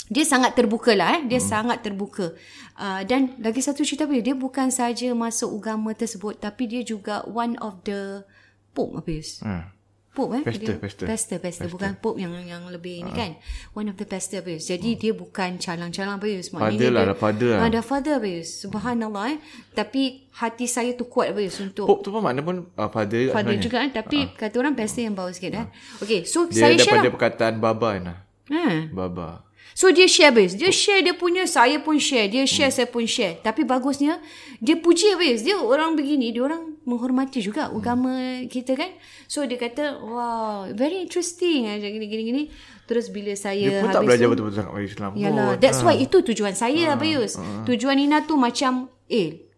dia 0.10 0.26
sangat 0.26 0.58
terbuka 0.58 0.96
lah 0.98 1.20
eh. 1.20 1.22
Dia 1.30 1.38
hmm. 1.38 1.50
sangat 1.52 1.78
terbuka. 1.86 2.34
Uh, 2.80 3.06
dan 3.06 3.38
lagi 3.38 3.62
satu 3.62 3.86
cerita 3.86 4.10
apa 4.10 4.18
dia? 4.18 4.34
Bukan 4.34 4.74
saja 4.74 5.12
masuk 5.14 5.62
agama 5.62 5.94
tersebut. 5.94 6.42
Tapi 6.42 6.66
dia 6.66 6.82
juga 6.82 7.22
one 7.30 7.60
of 7.62 7.84
the 7.86 8.26
Pope 8.74 8.98
apa 8.98 9.10
Yus? 9.14 9.46
Hmm. 9.46 9.70
Pope 10.10 10.42
eh? 10.42 10.44
Pastor, 10.44 10.66
dia, 10.66 10.82
pastor. 10.82 11.06
Pastor, 11.06 11.38
pastor. 11.38 11.68
Bukan 11.70 11.92
Pope 12.02 12.18
yang 12.18 12.34
yang 12.42 12.66
lebih 12.74 13.06
ni 13.06 13.14
kan. 13.14 13.38
One 13.78 13.94
of 13.94 14.02
the 14.02 14.10
pastor 14.10 14.42
apa? 14.42 14.58
Jadi 14.58 14.98
hmm. 14.98 15.00
dia 15.00 15.12
bukan 15.14 15.62
calang-calang 15.62 16.18
apa 16.18 16.26
Yus? 16.26 16.50
Father 16.50 16.90
lah, 16.90 17.02
ada 17.06 17.14
father 17.14 17.50
lah. 17.54 17.60
Ada 17.70 17.80
father 17.86 18.14
apa? 18.18 18.34
Subhanallah 18.42 19.26
eh. 19.36 19.40
Tapi 19.78 20.26
hati 20.42 20.66
saya 20.66 20.98
tu 20.98 21.06
kuat 21.06 21.38
apa 21.38 21.46
untuk... 21.62 21.86
Pope 21.86 22.02
tu 22.02 22.10
pun 22.10 22.26
makna 22.26 22.42
pun 22.42 22.66
uh, 22.66 22.90
father 22.90 23.30
Father 23.30 23.62
juga 23.62 23.86
kan. 23.86 23.94
Tapi 23.94 24.26
uh. 24.26 24.34
kata 24.34 24.56
orang 24.58 24.74
pastor 24.74 25.06
yang 25.06 25.14
bawah 25.14 25.30
sikit 25.30 25.54
eh. 25.54 25.68
Okay, 26.02 26.26
so 26.26 26.50
dia 26.50 26.66
saya 26.66 26.74
share 26.74 26.82
share 26.82 26.82
Dia 26.82 26.94
daripada 27.06 27.14
perkataan 27.14 27.54
baba 27.62 27.90
nah. 28.02 28.18
Hmm. 28.50 28.90
Baba. 28.90 29.49
So 29.78 29.94
dia 29.94 30.10
share 30.10 30.34
base. 30.34 30.58
Dia 30.58 30.74
share 30.74 31.02
dia 31.06 31.16
punya, 31.16 31.48
saya 31.48 31.80
pun 31.80 31.98
share. 32.02 32.28
Dia 32.28 32.44
share, 32.44 32.70
hmm. 32.70 32.78
saya 32.78 32.88
pun 32.90 33.06
share. 33.06 33.40
Tapi 33.40 33.64
bagusnya, 33.64 34.20
dia 34.60 34.76
puji 34.76 35.16
base. 35.16 35.46
Dia 35.46 35.56
orang 35.58 35.96
begini, 35.96 36.36
dia 36.36 36.44
orang 36.44 36.78
menghormati 36.84 37.40
juga 37.40 37.70
agama 37.72 38.44
kita 38.50 38.76
kan. 38.76 38.92
So 39.30 39.46
dia 39.46 39.56
kata, 39.56 40.02
wow, 40.02 40.68
very 40.76 41.00
interesting. 41.00 41.70
Gini-gini. 41.80 42.52
Terus 42.90 43.14
bila 43.14 43.38
saya 43.38 43.70
Dia 43.70 43.82
pun 43.86 43.94
tak 43.94 44.02
belajar 44.02 44.26
betul-betul 44.34 44.58
sangat 44.66 44.74
Islam. 44.82 45.12
Yalah, 45.14 45.62
that's 45.62 45.86
why 45.86 45.94
itu 45.94 46.26
tujuan 46.26 46.58
saya, 46.58 46.90
ha, 46.90 46.98
Abayus. 46.98 47.38
Ha. 47.38 47.64
Tujuan 47.70 48.02
Nina 48.02 48.26
tu 48.26 48.34
macam, 48.34 48.90
eh, 49.06 49.50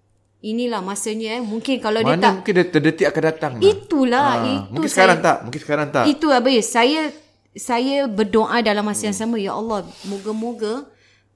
Inilah 0.42 0.82
masanya 0.82 1.38
eh. 1.38 1.42
Mungkin 1.46 1.78
kalau 1.78 2.02
Mana 2.02 2.18
dia 2.18 2.26
tak 2.26 2.34
mungkin 2.42 2.54
dia 2.58 2.66
terdetik 2.66 3.06
akan 3.14 3.24
datang 3.30 3.52
lah. 3.58 3.62
Itulah 3.62 4.26
Ha, 4.26 4.34
itu 4.42 4.74
Mungkin 4.74 4.90
saya, 4.90 4.98
sekarang 4.98 5.20
tak 5.22 5.38
Mungkin 5.46 5.62
sekarang 5.62 5.88
tak 5.94 6.04
Itu 6.10 6.28
Abayus 6.34 6.66
Saya 6.66 7.02
saya 7.56 8.08
berdoa 8.08 8.64
dalam 8.64 8.88
masa 8.88 9.12
yang 9.12 9.18
sama 9.18 9.36
ya 9.36 9.52
Allah 9.56 9.84
moga-moga 10.08 10.88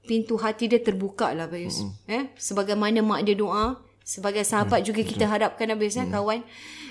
pintu 0.06 0.38
hati 0.40 0.70
dia 0.70 0.80
terbuka 0.80 1.34
lah 1.34 1.50
Bayus 1.50 1.82
mm-hmm. 1.82 2.14
eh 2.14 2.24
sebagaimana 2.40 3.04
mak 3.04 3.26
dia 3.26 3.36
doa 3.36 3.76
sebagai 4.06 4.46
sahabat 4.46 4.80
mm-hmm. 4.80 4.88
juga 4.88 5.02
kita 5.02 5.24
harapkan 5.26 5.66
Abis 5.74 5.98
mm-hmm. 5.98 6.14
ya 6.14 6.14
kawan. 6.14 6.40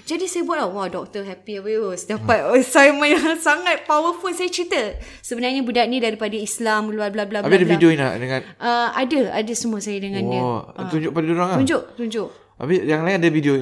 Jadi 0.05 0.27
saya 0.27 0.43
buat 0.43 0.59
lah 0.59 0.67
wah 0.67 0.91
doktor 0.91 1.23
happy 1.23 1.63
Abis 1.63 2.05
dapat 2.05 2.43
mm. 2.43 2.59
assignment 2.59 3.09
yang 3.15 3.39
sangat 3.39 3.87
powerful 3.87 4.29
saya 4.35 4.51
cerita. 4.51 4.99
Sebenarnya 5.23 5.63
budak 5.63 5.87
ni 5.87 6.03
daripada 6.03 6.35
Islam 6.35 6.91
bla 6.91 7.07
bla 7.07 7.23
bla 7.23 7.39
ada 7.39 7.55
video 7.55 7.87
ni 7.87 7.97
nak 7.97 8.19
dengan 8.19 8.43
uh, 8.59 8.91
ada 8.91 9.31
ada 9.31 9.53
semua 9.55 9.79
saya 9.79 9.97
dengan 10.03 10.27
oh, 10.27 10.29
dia. 10.75 10.91
tunjuk 10.91 11.11
pada 11.15 11.25
dia 11.25 11.35
orang 11.39 11.49
lah. 11.55 11.57
Tunjuk 11.63 11.83
tunjuk. 11.95 12.29
Habis 12.55 12.79
yang 12.83 13.01
lain 13.07 13.15
ada 13.19 13.29
video 13.31 13.53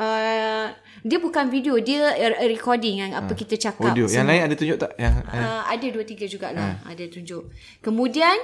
uh, 0.00 0.66
dia 1.04 1.20
bukan 1.20 1.52
video 1.52 1.76
dia 1.84 2.16
recording 2.48 3.04
yang 3.04 3.12
apa 3.12 3.28
ha. 3.28 3.36
kita 3.36 3.60
cakap 3.60 3.92
audio. 3.92 4.08
Yang 4.08 4.24
lain 4.24 4.40
ada 4.40 4.54
tunjuk 4.56 4.76
tak? 4.80 4.92
Yang 4.96 5.14
uh, 5.28 5.62
ada 5.68 5.86
dua 5.92 6.04
tiga 6.08 6.24
jugalah. 6.24 6.80
Ha. 6.80 6.96
ada 6.96 7.04
tunjuk. 7.12 7.44
Kemudian 7.84 8.40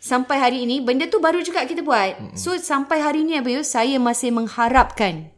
sampai 0.00 0.40
hari 0.40 0.58
ini 0.64 0.80
benda 0.80 1.04
tu 1.10 1.20
baru 1.20 1.44
juga 1.44 1.66
kita 1.68 1.84
buat. 1.84 2.16
Hmm. 2.16 2.32
so 2.38 2.54
sampai 2.56 3.02
hari 3.02 3.26
ini 3.26 3.42
Abayu 3.42 3.66
saya 3.66 3.98
masih 4.00 4.30
mengharapkan 4.30 5.28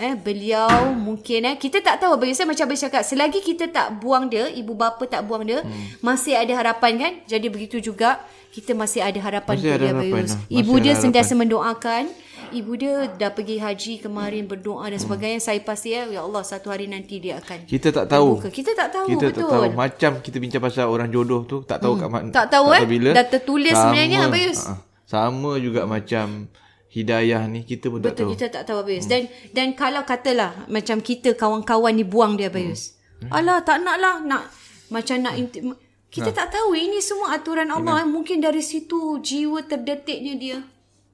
eh 0.00 0.16
beliau 0.16 0.90
mungkin 0.96 1.44
eh 1.44 1.56
kita 1.56 1.84
tak 1.84 2.02
tahu 2.02 2.18
Abayu 2.18 2.34
saya 2.34 2.50
macam 2.50 2.66
Abayu 2.66 2.80
cakap 2.84 3.02
selagi 3.06 3.40
kita 3.40 3.70
tak 3.70 4.02
buang 4.02 4.26
dia 4.26 4.50
ibu 4.50 4.74
bapa 4.74 5.06
tak 5.06 5.24
buang 5.24 5.46
dia 5.46 5.62
hmm. 5.62 6.02
masih 6.02 6.36
ada 6.36 6.52
harapan 6.58 6.92
kan? 6.98 7.12
Jadi 7.24 7.46
begitu 7.48 7.78
juga 7.78 8.20
kita 8.50 8.74
masih 8.74 9.00
ada 9.00 9.18
harapan 9.22 9.54
masih 9.54 9.68
untuk 9.70 9.80
dia 9.80 9.90
Abayu 9.94 10.14
lah. 10.26 10.38
ibu 10.50 10.74
dia 10.82 10.94
sentiasa 10.98 11.32
mendoakan 11.38 12.10
ibu 12.52 12.72
dia 12.74 13.08
dah 13.14 13.30
pergi 13.30 13.56
haji 13.58 13.92
kemarin 14.02 14.44
berdoa 14.46 14.86
dan 14.90 14.98
sebagainya 14.98 15.38
hmm. 15.40 15.46
saya 15.46 15.60
pasti 15.62 15.94
ya 15.94 16.06
ya 16.10 16.20
Allah 16.26 16.42
satu 16.42 16.70
hari 16.70 16.90
nanti 16.90 17.22
dia 17.22 17.38
akan 17.38 17.66
kita 17.66 17.88
tak 17.94 18.06
tahu 18.10 18.38
terbuka. 18.38 18.48
kita 18.50 18.70
tak 18.76 18.88
tahu 18.90 19.06
kita 19.10 19.26
betul 19.30 19.42
tak 19.42 19.50
tahu 19.50 19.64
macam 19.74 20.12
kita 20.22 20.36
bincang 20.42 20.62
pasal 20.62 20.86
orang 20.90 21.08
jodoh 21.08 21.42
tu 21.46 21.62
tak 21.62 21.78
tahu 21.78 21.94
hmm. 21.96 22.00
kat 22.02 22.08
mana 22.10 22.28
tak 22.34 22.46
tahu 22.50 22.66
tak 22.70 22.76
eh 22.76 22.82
tahu 22.82 22.92
bila. 22.92 23.10
dah 23.14 23.26
tertulis 23.26 23.74
sama, 23.74 23.82
sebenarnya 23.82 24.18
Abayus 24.26 24.60
uh, 24.66 24.78
sama 25.06 25.52
juga 25.58 25.80
macam 25.86 26.26
hidayah 26.90 27.42
ni 27.46 27.60
kita 27.62 27.86
pun 27.86 27.98
betul, 28.02 28.10
tak 28.10 28.16
tahu 28.18 28.30
kita 28.34 28.46
tak 28.50 28.62
tahu 28.66 28.78
Abayus 28.82 29.04
hmm. 29.06 29.12
dan 29.12 29.22
dan 29.54 29.66
kalau 29.78 30.02
katalah 30.02 30.52
macam 30.66 30.96
kita 30.98 31.38
kawan-kawan 31.38 31.92
ni 31.94 32.02
buang 32.02 32.34
dia 32.34 32.50
Abayus 32.50 32.98
hmm. 33.22 33.30
alah 33.30 33.62
tak 33.62 33.82
nak 33.82 33.96
lah 33.98 34.16
nak 34.22 34.44
macam 34.90 35.16
nak 35.22 35.34
inti- 35.38 35.62
kita 36.10 36.34
nah. 36.34 36.36
tak 36.42 36.58
tahu 36.58 36.74
ini 36.74 36.98
semua 36.98 37.38
aturan 37.38 37.70
Allah 37.70 38.02
nah. 38.02 38.06
mungkin 38.06 38.42
dari 38.42 38.60
situ 38.60 39.22
jiwa 39.22 39.62
terdetiknya 39.62 40.34
dia 40.34 40.58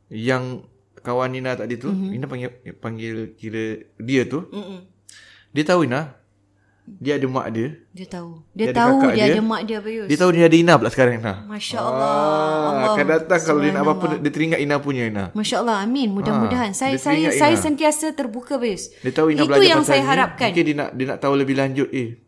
yang 0.08 0.64
kawan 1.06 1.30
Nina 1.30 1.54
tadi 1.54 1.78
tu, 1.78 1.94
mm-hmm. 1.94 2.10
Nina 2.10 2.26
panggil 2.26 2.50
panggil 2.82 3.14
kira 3.38 3.86
dia 4.02 4.26
tu. 4.26 4.42
Mm-hmm. 4.50 4.80
Dia 5.54 5.62
tahu 5.62 5.86
Nina. 5.86 6.26
Dia 6.86 7.18
ada 7.18 7.26
mak 7.26 7.50
dia. 7.50 7.74
Dia 7.90 8.06
tahu. 8.06 8.46
Dia, 8.54 8.70
dia 8.70 8.74
tahu 8.78 8.96
ada 9.02 9.10
dia, 9.10 9.26
dia 9.26 9.34
ada 9.34 9.42
mak 9.42 9.60
dia 9.66 9.78
Bayus. 9.82 10.06
Dia 10.06 10.16
tahu 10.22 10.30
dia 10.30 10.46
ada 10.46 10.54
Ina 10.54 10.72
pula 10.78 10.90
sekarang 10.94 11.18
Nina. 11.18 11.34
Masya-Allah. 11.50 12.06
Ah, 12.06 12.66
Allah. 12.70 12.94
Akan 12.94 13.06
datang 13.10 13.40
kalau 13.42 13.58
dia 13.58 13.72
nak 13.74 13.82
apa-apa 13.82 14.06
dia 14.22 14.30
teringat 14.30 14.58
Ina 14.62 14.78
punya 14.78 15.02
Ina. 15.10 15.24
Masya-Allah. 15.34 15.82
Amin. 15.82 16.14
Mudah-mudahan. 16.14 16.70
Ah, 16.70 16.78
saya 16.78 16.94
saya 16.94 17.26
Ina. 17.26 17.34
saya 17.34 17.58
sentiasa 17.58 18.14
terbuka 18.14 18.54
Bayus. 18.54 18.94
Dia 19.02 19.10
tahu 19.10 19.34
Ina 19.34 19.50
Itu 19.50 19.62
yang 19.66 19.82
saya 19.82 20.06
harapkan. 20.06 20.54
Mungkin 20.54 20.62
dia 20.62 20.76
nak 20.78 20.90
dia 20.94 21.06
nak 21.10 21.18
tahu 21.18 21.34
lebih 21.34 21.58
lanjut 21.58 21.90
eh. 21.90 22.22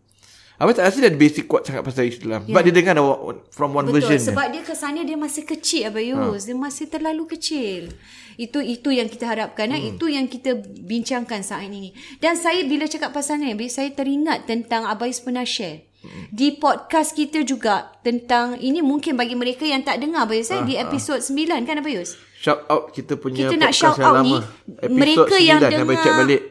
Abang 0.59 0.75
tak 0.75 0.91
rasa 0.91 0.99
dia 0.99 1.07
ada 1.07 1.15
basic 1.15 1.47
kuat 1.47 1.63
sangat 1.63 1.87
pasal 1.87 2.11
Islam. 2.11 2.43
Sebab 2.43 2.63
dia 2.67 2.75
dengar 2.75 2.99
dah 2.99 3.07
from 3.55 3.79
one 3.79 3.87
Betul. 3.87 4.03
version. 4.03 4.19
Sebab 4.19 4.47
dia 4.51 4.63
kesannya 4.67 5.07
dia 5.07 5.15
masih 5.15 5.47
kecil 5.47 5.87
Abayus. 5.87 6.43
Ha. 6.43 6.47
Dia 6.51 6.57
masih 6.59 6.87
terlalu 6.91 7.25
kecil. 7.31 7.95
Itu 8.35 8.59
itu 8.59 8.91
yang 8.91 9.07
kita 9.07 9.31
harapkan. 9.31 9.71
Hmm. 9.71 9.95
Itu 9.95 10.11
yang 10.11 10.27
kita 10.27 10.59
bincangkan 10.83 11.47
saat 11.47 11.71
ini. 11.71 11.95
Dan 12.19 12.35
saya 12.35 12.67
bila 12.67 12.91
cakap 12.91 13.15
pasal 13.15 13.39
ni, 13.39 13.55
saya 13.71 13.95
teringat 13.95 14.51
tentang 14.51 14.83
Abayus 14.91 15.23
pernah 15.23 15.47
share. 15.47 15.87
Hmm. 16.03 16.27
Di 16.35 16.59
podcast 16.59 17.15
kita 17.15 17.47
juga 17.47 17.95
tentang 18.03 18.59
ini 18.59 18.83
mungkin 18.83 19.15
bagi 19.15 19.39
mereka 19.39 19.63
yang 19.63 19.87
tak 19.87 20.03
dengar 20.03 20.27
Abayus 20.27 20.51
ha, 20.51 20.67
di 20.67 20.75
episod 20.75 21.23
ha. 21.23 21.55
9 21.55 21.71
kan 21.71 21.79
Abayus? 21.79 22.19
Shout 22.39 22.67
out 22.67 22.91
kita 22.91 23.15
punya 23.15 23.47
kita 23.47 23.63
nak 23.63 23.75
shout 23.75 23.95
yang 23.95 24.11
out 24.11 24.15
lama. 24.23 24.27
ni 24.27 24.35
Episod 24.75 24.91
mereka 24.95 25.37
yang 25.39 25.59
9, 25.63 25.71
dengar 25.71 25.87
Abang 25.87 25.99
check 26.03 26.15
balik. 26.19 26.43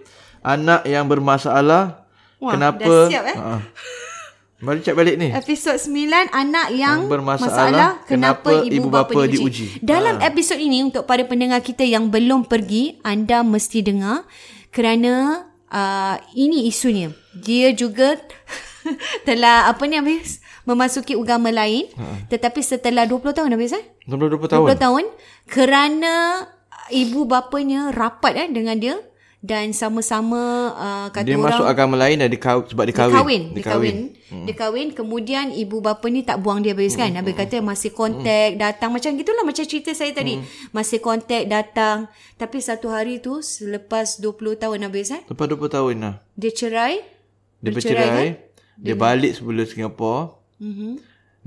Anak 0.47 0.81
yang 0.87 1.05
bermasalah 1.11 2.06
Wah, 2.37 2.53
kenapa 2.53 2.79
dah 2.79 3.05
siap, 3.07 3.23
eh? 3.25 3.37
Ha. 3.37 3.53
Mari 4.57 4.81
cek 4.81 4.93
balik 4.93 5.15
ni. 5.17 5.29
Episod 5.29 5.77
9 5.77 6.33
anak 6.33 6.73
yang, 6.73 7.05
bermasalah, 7.05 7.45
masalah 7.45 7.89
kenapa, 8.05 8.49
kenapa 8.49 8.65
ibu, 8.65 8.73
ibu 8.73 8.87
bapa, 8.89 9.13
bapa 9.13 9.21
diuji. 9.25 9.37
diuji. 9.37 9.65
Dalam 9.81 10.17
Ha. 10.17 10.25
episod 10.25 10.57
ini 10.57 10.81
untuk 10.81 11.05
para 11.05 11.21
pendengar 11.23 11.61
kita 11.61 11.81
yang 11.81 12.09
belum 12.09 12.45
pergi, 12.45 12.97
anda 13.01 13.41
mesti 13.41 13.81
dengar 13.81 14.25
kerana 14.69 15.45
uh, 15.69 16.17
ini 16.33 16.65
isunya. 16.65 17.13
Dia 17.33 17.69
juga 17.71 18.17
telah 19.29 19.69
apa 19.69 19.85
ni 19.85 19.93
habis 19.93 20.41
memasuki 20.63 21.13
agama 21.13 21.47
lain 21.47 21.87
Ha. 21.93 22.27
tetapi 22.27 22.59
setelah 22.59 23.05
20 23.05 23.33
tahun 23.33 23.53
habis 23.53 23.71
eh? 23.71 23.85
20 24.05 24.41
tahun. 24.47 24.65
20 24.73 24.77
tahun 24.79 25.03
kerana 25.45 26.13
ibu 26.89 27.23
bapanya 27.23 27.91
rapat 27.91 28.33
eh 28.35 28.47
dengan 28.49 28.75
dia 28.75 28.95
dan 29.47 29.71
sama-sama 29.71 30.75
uh, 30.75 31.07
kata 31.07 31.23
Dia 31.23 31.39
orang 31.39 31.55
masuk 31.55 31.67
agama 31.71 31.95
lain 31.95 32.19
dan 32.19 32.27
dia 32.27 32.35
kahwin, 32.35 32.67
sebab 32.67 32.83
dia 32.83 32.91
dia 32.91 32.99
kahwin. 32.99 33.15
kahwin. 33.15 33.43
Dia 33.55 33.63
kahwin. 33.63 33.95
Hmm. 34.27 34.43
Dia 34.43 34.55
kahwin. 34.59 34.87
Kemudian 34.91 35.45
ibu 35.55 35.79
bapa 35.79 36.03
ni 36.11 36.27
tak 36.27 36.43
buang 36.43 36.59
dia 36.59 36.75
habis 36.75 36.99
kan. 36.99 37.15
Habis 37.15 37.31
kata 37.31 37.63
masih 37.63 37.95
kontak, 37.95 38.59
datang. 38.59 38.91
Macam 38.91 39.15
gitulah 39.15 39.47
macam 39.47 39.63
cerita 39.63 39.95
saya 39.95 40.11
tadi. 40.11 40.43
Masih 40.75 40.99
kontak, 40.99 41.47
datang. 41.47 42.11
Tapi 42.35 42.59
satu 42.59 42.91
hari 42.91 43.23
tu 43.23 43.39
selepas 43.39 44.19
20 44.19 44.59
tahun 44.59 44.77
habis 44.83 45.15
eh. 45.15 45.23
Lepas 45.23 45.47
20 45.47 45.71
tahun 45.71 45.95
lah. 46.03 46.15
Dia 46.35 46.51
cerai. 46.51 47.07
Dia 47.63 47.71
Bercerai, 47.71 48.05
kan? 48.11 48.27
Dia 48.83 48.93
balik 48.99 49.31
sebelum 49.39 49.63
Singapura. 49.63 50.35
Mm-hmm. 50.59 50.93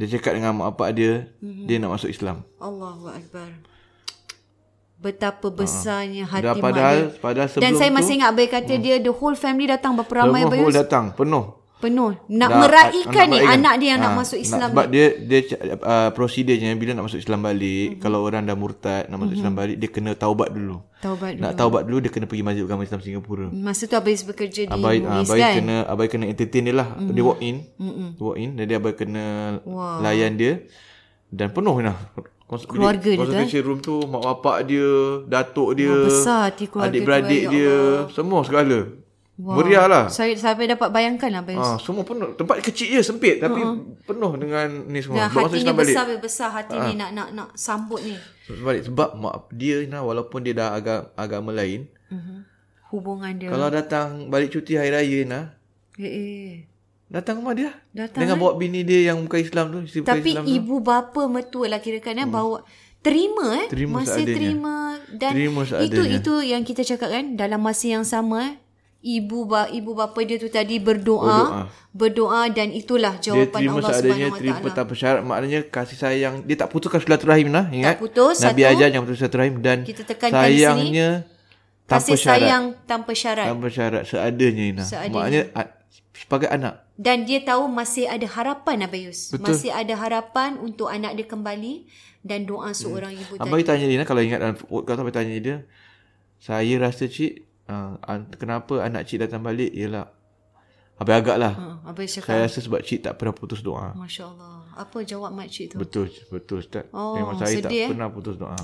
Dia 0.01 0.07
cakap 0.17 0.33
dengan 0.41 0.57
mak 0.57 0.73
bapak 0.75 0.97
dia, 0.97 1.29
dia 1.45 1.77
nak 1.77 2.01
masuk 2.01 2.09
Islam. 2.09 2.41
Allahu 2.57 3.13
Akbar. 3.13 3.70
Betapa 5.01 5.49
besarnya 5.49 6.29
hati 6.29 6.45
Dah 6.45 6.55
padahal, 6.55 6.97
dia. 7.09 7.17
padahal 7.19 7.49
sebelum 7.49 7.65
Dan 7.65 7.73
saya 7.75 7.89
tu, 7.89 7.97
masih 7.97 8.13
ingat 8.21 8.29
Abang 8.31 8.51
kata 8.53 8.73
dia 8.77 8.97
the 9.01 9.09
whole 9.09 9.33
family 9.33 9.65
datang 9.65 9.97
berapa 9.97 10.13
ramai 10.15 10.45
Abang 10.45 10.61
whole 10.61 10.77
datang, 10.77 11.17
penuh. 11.17 11.57
Penuh. 11.81 12.13
Nak 12.29 12.51
Dah, 12.53 12.59
meraihkan 12.61 13.27
ni 13.27 13.41
meraihkan. 13.41 13.57
anak 13.57 13.75
dia 13.81 13.89
yang 13.89 14.01
nak 14.05 14.13
Ah, 14.13 14.17
masuk 14.21 14.37
Islam 14.37 14.69
sebab 14.69 14.85
ni. 14.85 14.93
dia 14.93 15.07
dia 15.17 15.41
uh, 15.81 16.13
prosedurnya 16.13 16.77
bila 16.77 16.93
nak 16.93 17.09
masuk 17.09 17.17
Islam 17.17 17.41
balik, 17.41 17.65
mm-hmm. 17.89 18.03
kalau 18.05 18.21
orang 18.21 18.45
dah 18.45 18.53
murtad 18.53 19.09
nak 19.09 19.17
masuk 19.17 19.25
mm-hmm. 19.25 19.37
Islam 19.41 19.53
balik, 19.57 19.77
dia 19.81 19.89
kena 19.89 20.11
taubat 20.13 20.53
dulu. 20.53 20.77
Taubat 21.01 21.31
dulu. 21.33 21.41
Nak 21.41 21.53
taubat 21.57 21.83
dulu 21.89 21.99
dia 22.05 22.11
kena 22.13 22.29
pergi 22.29 22.45
Masjid 22.45 22.63
Agama 22.69 22.85
Islam 22.85 23.01
Singapura. 23.01 23.49
Masa 23.49 23.89
tu 23.89 23.97
Abang 23.97 24.13
bekerja 24.13 24.63
di 24.69 24.73
Abai 24.77 25.01
MUIS 25.01 25.25
abai 25.25 25.39
kan? 25.41 25.55
kena 25.57 25.77
abai 25.89 26.07
kena 26.13 26.25
entertain 26.29 26.63
dia 26.69 26.75
lah. 26.77 26.89
Mm-hmm. 26.93 27.15
Dia 27.17 27.23
walk 27.25 27.41
in. 27.41 27.57
Mm-hmm. 27.81 28.09
Walk 28.21 28.37
in 28.37 28.51
jadi 28.61 28.73
abai 28.77 28.93
kena 28.93 29.25
Wow. 29.65 30.05
layan 30.05 30.33
dia 30.37 30.53
dan 31.33 31.49
penuh 31.49 31.81
lah. 31.81 31.97
Keluarga 32.51 33.11
dia 33.11 33.15
tu, 33.15 33.21
Consultation 33.23 33.63
room 33.63 33.79
tu 33.79 33.95
mak 34.11 34.23
bapak 34.27 34.67
dia, 34.67 34.91
datuk 35.31 35.79
dia, 35.79 35.95
besar 36.11 36.51
hati 36.51 36.67
keluarga 36.67 36.91
adik-beradik 36.91 37.43
tu, 37.47 37.55
ya 37.55 37.55
dia, 37.55 37.77
semua 38.11 38.41
segala. 38.43 38.79
Meriah 39.41 39.89
lah. 39.89 40.05
Saya 40.13 40.37
sampai 40.37 40.69
dapat 40.69 40.93
bayangkan 40.93 41.33
lah. 41.33 41.43
Ah, 41.57 41.81
semua 41.81 42.05
penuh. 42.05 42.37
Tempat 42.37 42.61
kecil 42.61 42.93
je, 42.93 43.01
sempit 43.01 43.41
tapi 43.41 43.57
penuh 44.05 44.33
dengan 44.37 44.69
ni 44.85 45.01
semua. 45.01 45.25
Dan 45.25 45.33
Bawa 45.33 45.49
masuk 45.49 45.57
hatinya 45.57 45.73
besar 45.73 46.05
besar 46.21 46.49
hati 46.53 46.77
ni 46.77 46.93
nak 47.01 47.11
nak 47.17 47.29
nak 47.33 47.49
sambut 47.57 48.05
ni. 48.05 48.21
Balik 48.61 48.93
sebab 48.93 49.17
mak 49.17 49.49
dia 49.57 49.89
nah 49.89 50.05
walaupun 50.05 50.45
dia 50.45 50.53
dah 50.53 50.77
agak 50.77 51.17
agama 51.17 51.57
lain, 51.57 51.89
Hubungan 52.93 53.33
dia. 53.39 53.49
kalau 53.49 53.71
datang 53.73 54.29
balik 54.29 54.51
cuti 54.53 54.77
hari 54.77 54.91
raya 54.93 55.21
nah, 55.25 55.45
Eh, 55.97 56.11
eh. 56.11 56.70
Datang 57.11 57.35
rumah 57.37 57.53
dia. 57.53 57.71
Datang, 57.91 58.23
dengan 58.23 58.39
bawa 58.39 58.55
bini 58.55 58.81
dia 58.81 59.11
yang 59.11 59.19
bukan 59.21 59.41
Islam 59.41 59.65
tu, 59.69 59.79
isteri 59.83 60.01
bukan 60.01 60.11
Tapi 60.15 60.31
Islam 60.31 60.45
tu. 60.45 60.51
ibu 60.53 60.77
bapa 60.81 61.23
mertua 61.27 61.67
lah 61.67 61.79
kirakan 61.79 62.17
eh 62.17 62.29
bawa 62.29 62.59
terima 63.01 63.47
eh 63.57 63.67
Terima 63.67 63.95
masih 63.99 64.13
seadanya. 64.23 64.37
terima 64.37 64.77
dan 65.11 65.33
Terima 65.33 65.61
itu 65.61 65.69
seadanya. 65.69 66.17
itu 66.17 66.35
yang 66.47 66.63
kita 66.63 66.83
cakap 66.85 67.09
kan 67.11 67.35
dalam 67.35 67.59
masa 67.59 67.87
yang 67.89 68.05
sama 68.05 68.45
eh 68.45 68.55
ibu 69.01 69.43
ba, 69.43 69.65
ibu 69.67 69.91
bapa 69.91 70.21
dia 70.21 70.37
tu 70.37 70.47
tadi 70.47 70.77
berdoa 70.77 71.25
Berdoa. 71.25 71.63
berdoa, 71.91 72.43
dan 72.49 72.69
itulah 72.71 73.17
Dia 73.17 73.25
jawapan 73.27 73.59
terima 73.59 73.75
Allah 73.75 73.91
seadanya, 73.91 74.13
Subhanahu 74.13 74.31
Wa 74.31 74.39
terima 74.39 74.59
Taala. 74.61 74.77
tanpa 74.77 74.93
syarat. 74.95 75.23
Maknanya 75.25 75.61
kasih 75.67 75.97
sayang. 75.99 76.35
Dia 76.45 76.57
tak 76.57 76.69
putuskan 76.69 77.01
silaturahim 77.01 77.49
lah. 77.49 77.65
Ingat? 77.67 77.97
Tak 77.97 77.99
putus, 77.99 78.37
Nabi 78.39 78.61
satu. 78.61 78.71
ajar 78.71 78.87
jangan 78.87 79.05
putus 79.05 79.19
silaturahim. 79.19 79.55
Dan 79.59 79.79
Kita 79.83 80.03
tekankan 80.05 80.37
di 80.39 80.53
sini, 80.53 80.61
sayangnya 80.61 81.09
tanpa 81.83 81.97
Kasih 81.97 82.15
syarat. 82.15 82.37
sayang 82.39 82.65
tanpa 82.85 83.13
syarat. 83.13 83.47
Tanpa 83.49 83.67
syarat. 83.69 84.03
Seadanya 84.05 84.65
Ina. 84.69 84.85
Seadanya. 84.85 85.17
Maknanya 85.17 85.43
sebagai 86.21 86.53
anak. 86.53 86.85
Dan 87.01 87.25
dia 87.25 87.41
tahu 87.41 87.65
masih 87.73 88.05
ada 88.05 88.29
harapan 88.29 88.85
Abayus. 88.85 89.33
Betul. 89.33 89.57
Masih 89.57 89.73
ada 89.73 89.97
harapan 89.97 90.61
untuk 90.61 90.93
anak 90.93 91.17
dia 91.17 91.25
kembali 91.25 91.89
dan 92.21 92.45
doa 92.45 92.77
seorang 92.77 93.17
ibu 93.17 93.41
tadi. 93.41 93.49
Abang 93.49 93.65
tanya 93.65 93.87
dia 93.89 94.05
kalau 94.05 94.21
ingat 94.21 94.39
dalam 94.45 94.57
podcast 94.61 95.01
abang 95.01 95.17
tanya 95.17 95.37
dia. 95.41 95.57
Saya 96.37 96.77
rasa 96.77 97.09
cik. 97.09 97.49
Uh, 97.71 97.97
kenapa 98.37 98.85
anak 98.85 99.09
cik 99.09 99.25
datang 99.25 99.41
balik. 99.41 99.73
Ialah. 99.73 100.13
Abang 101.01 101.17
agak 101.17 101.37
lah. 101.41 101.55
Ha, 101.57 101.97
Abayus 101.97 102.21
cakap. 102.21 102.29
Saya 102.29 102.41
rasa 102.45 102.59
sebab 102.61 102.81
cik 102.85 103.01
tak 103.09 103.17
pernah 103.17 103.33
putus 103.33 103.65
doa. 103.65 103.97
Masya 103.97 104.29
Allah. 104.29 104.61
Apa 104.77 105.01
jawab 105.01 105.33
makcik 105.33 105.73
tu? 105.73 105.77
Betul, 105.81 106.13
betul 106.29 106.61
Ustaz. 106.61 106.85
Oh, 106.93 107.17
memang 107.17 107.41
saya 107.41 107.57
tak 107.65 107.73
sedih, 107.73 107.81
eh? 107.85 107.89
pernah 107.89 108.13
putus 108.13 108.37
doa. 108.37 108.61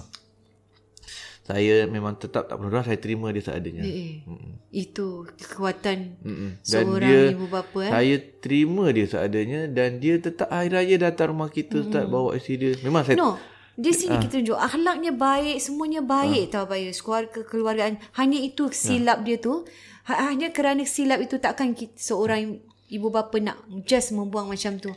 Saya 1.46 1.86
memang 1.86 2.18
tetap 2.18 2.50
tak 2.50 2.58
pernah 2.58 2.82
saya 2.82 2.98
terima 2.98 3.30
dia 3.30 3.38
seadanya. 3.38 3.80
Eh, 3.80 4.18
eh. 4.18 4.54
Itu 4.68 5.30
kekuatan 5.30 6.18
Mm-mm. 6.18 6.50
Dan 6.58 6.82
seorang 6.82 7.06
dia, 7.06 7.22
ibu 7.30 7.46
bapa 7.46 7.78
eh. 7.80 7.92
Saya 7.94 8.14
terima 8.42 8.84
dia 8.90 9.06
seadanya 9.06 9.70
dan 9.70 10.02
dia 10.02 10.18
tetap 10.18 10.50
hari 10.50 10.74
raya 10.74 10.98
datang 10.98 11.30
rumah 11.30 11.46
kita 11.46 11.86
Ustaz 11.86 12.02
bawa 12.04 12.34
isteri 12.34 12.56
dia. 12.58 12.70
Memang 12.82 13.06
saya 13.06 13.14
No. 13.14 13.38
Di 13.76 13.92
Ah. 13.92 13.94
sini 13.94 14.16
kita 14.18 14.40
tunjuk 14.40 14.56
akhlaknya 14.56 15.12
baik, 15.12 15.60
semuanya 15.60 16.00
baik 16.00 16.48
tau 16.48 16.64
Bayus. 16.64 16.98
Keluarga 16.98 17.44
keluargaan. 17.44 18.00
Hanya 18.14 18.40
itu 18.40 18.66
silap 18.72 19.22
dia 19.22 19.36
tu. 19.36 19.68
Ha- 20.08 20.32
Hanya 20.32 20.48
kerana 20.48 20.82
silap 20.82 21.20
itu 21.20 21.36
takkan 21.36 21.76
kita, 21.76 21.92
seorang 21.94 22.56
ibu 22.88 23.06
bapa 23.06 23.36
nak 23.36 23.58
just 23.84 24.10
membuang 24.10 24.48
macam 24.48 24.80
tu. 24.80 24.90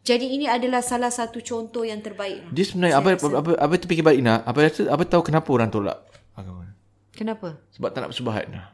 Jadi 0.00 0.32
ini 0.32 0.48
adalah 0.48 0.80
salah 0.80 1.12
satu 1.12 1.38
contoh 1.40 1.84
yang 1.84 2.00
terbaik. 2.00 2.48
dia 2.48 2.64
sebenarnya 2.64 2.96
apa 2.96 3.20
apa 3.20 3.26
apa, 3.36 3.50
apa 3.54 3.74
terfikir 3.76 4.00
balik 4.00 4.24
nak? 4.24 4.40
Apa 4.42 4.58
rasa 4.64 4.82
apa 4.88 5.02
tahu 5.04 5.22
kenapa 5.22 5.48
orang 5.52 5.68
tolak 5.68 5.98
agama? 6.32 6.64
Kenapa? 7.12 7.60
Sebab 7.70 7.88
tak 7.92 8.00
nak 8.00 8.10
bersyubhat 8.10 8.48
nah. 8.48 8.72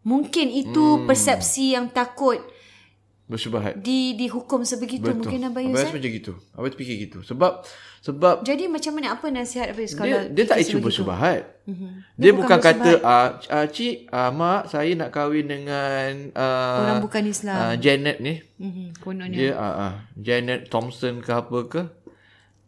Mungkin 0.00 0.46
itu 0.48 0.80
Hmm. 0.96 1.04
persepsi 1.04 1.74
yang 1.74 1.90
takut 1.90 2.38
Bersyubhat. 3.30 3.78
di 3.78 4.18
dihukum 4.18 4.66
sebegitu 4.66 5.06
Betul. 5.06 5.22
mungkin 5.22 5.40
Abayus. 5.46 5.70
Abang 5.70 5.78
Eh? 5.78 5.86
rasa 5.86 5.94
macam 5.94 6.10
gitu. 6.10 6.32
Abang 6.50 6.68
terfikir 6.68 6.96
gitu. 7.00 7.18
Sebab 7.22 7.62
sebab 8.00 8.42
Jadi 8.42 8.66
macam 8.66 8.92
mana 8.92 9.14
apa 9.14 9.26
nasihat 9.28 9.70
Abayus 9.70 9.94
dia, 9.94 9.98
kalau 10.00 10.18
dia 10.26 10.44
tak 10.44 10.56
fikir 10.56 10.60
isu 10.60 10.70
sebegitu? 10.74 10.86
bersyubhat. 11.06 11.42
Mhm. 11.64 11.88
Dia, 12.18 12.30
bukan, 12.34 12.58
kata 12.58 12.90
ah 13.00 13.26
uh, 13.38 13.66
cik 13.66 14.10
uh, 14.10 14.30
mak 14.30 14.66
saya 14.66 14.90
nak 14.92 15.10
kahwin 15.10 15.46
dengan 15.46 16.10
uh, 16.34 16.78
Orang 16.82 16.98
bukan 17.00 17.22
Islam. 17.24 17.54
uh, 17.56 17.74
Janet 17.76 18.18
ni. 18.18 18.34
Mhm, 18.58 18.98
kononnya. 18.98 19.38
Dia 19.38 19.50
uh, 19.54 19.74
uh, 19.80 19.92
Janet 20.18 20.66
Thompson 20.66 21.22
ke 21.22 21.30
apa 21.30 21.58
ke? 21.64 21.82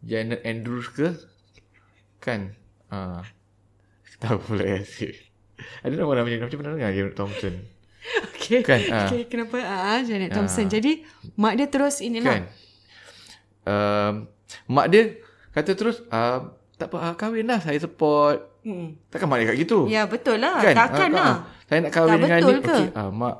Janet 0.01 0.39
Andrews 0.41 0.87
ke? 0.89 1.11
Kan? 2.17 2.55
Uh, 2.87 3.19
tahu 4.17 4.39
pula 4.39 4.63
ya 4.63 4.79
si. 4.81 5.11
Ada 5.79 5.93
nama 5.93 6.15
namanya 6.15 6.43
macam 6.43 6.59
mana 6.59 6.75
dengar 6.75 6.91
Janet 6.91 7.13
Thompson? 7.13 7.53
Okay. 8.33 8.59
Kan, 8.59 8.79
ah. 8.89 9.07
okay, 9.07 9.23
kenapa? 9.25 9.55
Ah, 9.57 9.99
Janet 9.99 10.29
Thompson. 10.29 10.67
Jadi, 10.67 11.07
mak 11.33 11.55
dia 11.55 11.65
terus 11.65 11.99
inilah. 11.99 12.35
Kan? 12.35 12.43
Um, 13.63 14.13
mak 14.67 14.91
dia 14.91 15.15
kata 15.49 15.71
terus 15.73 16.03
uh, 16.09 16.51
tak 16.75 16.91
apa 16.91 16.97
uh, 17.01 17.13
kahwin 17.15 17.47
lah 17.47 17.57
saya 17.57 17.79
support. 17.79 18.43
Hmm. 18.61 18.99
Takkan 19.07 19.25
mak 19.25 19.39
dia 19.39 19.47
kat 19.47 19.57
gitu. 19.57 19.87
Ya, 19.87 20.03
betul 20.03 20.37
lah. 20.37 20.59
kan? 20.59 20.75
Takkan 20.75 21.09
Ah, 21.09 21.15
lah. 21.15 21.23
ah. 21.25 21.37
Saya 21.63 21.79
nak 21.79 21.91
kahwin 21.91 22.11
Tak 22.11 22.19
dengan 22.19 22.37
betul 22.37 22.51
ni. 22.53 22.61
ke? 22.61 22.75
Okay, 22.75 22.87
uh, 22.93 23.11
mak 23.11 23.35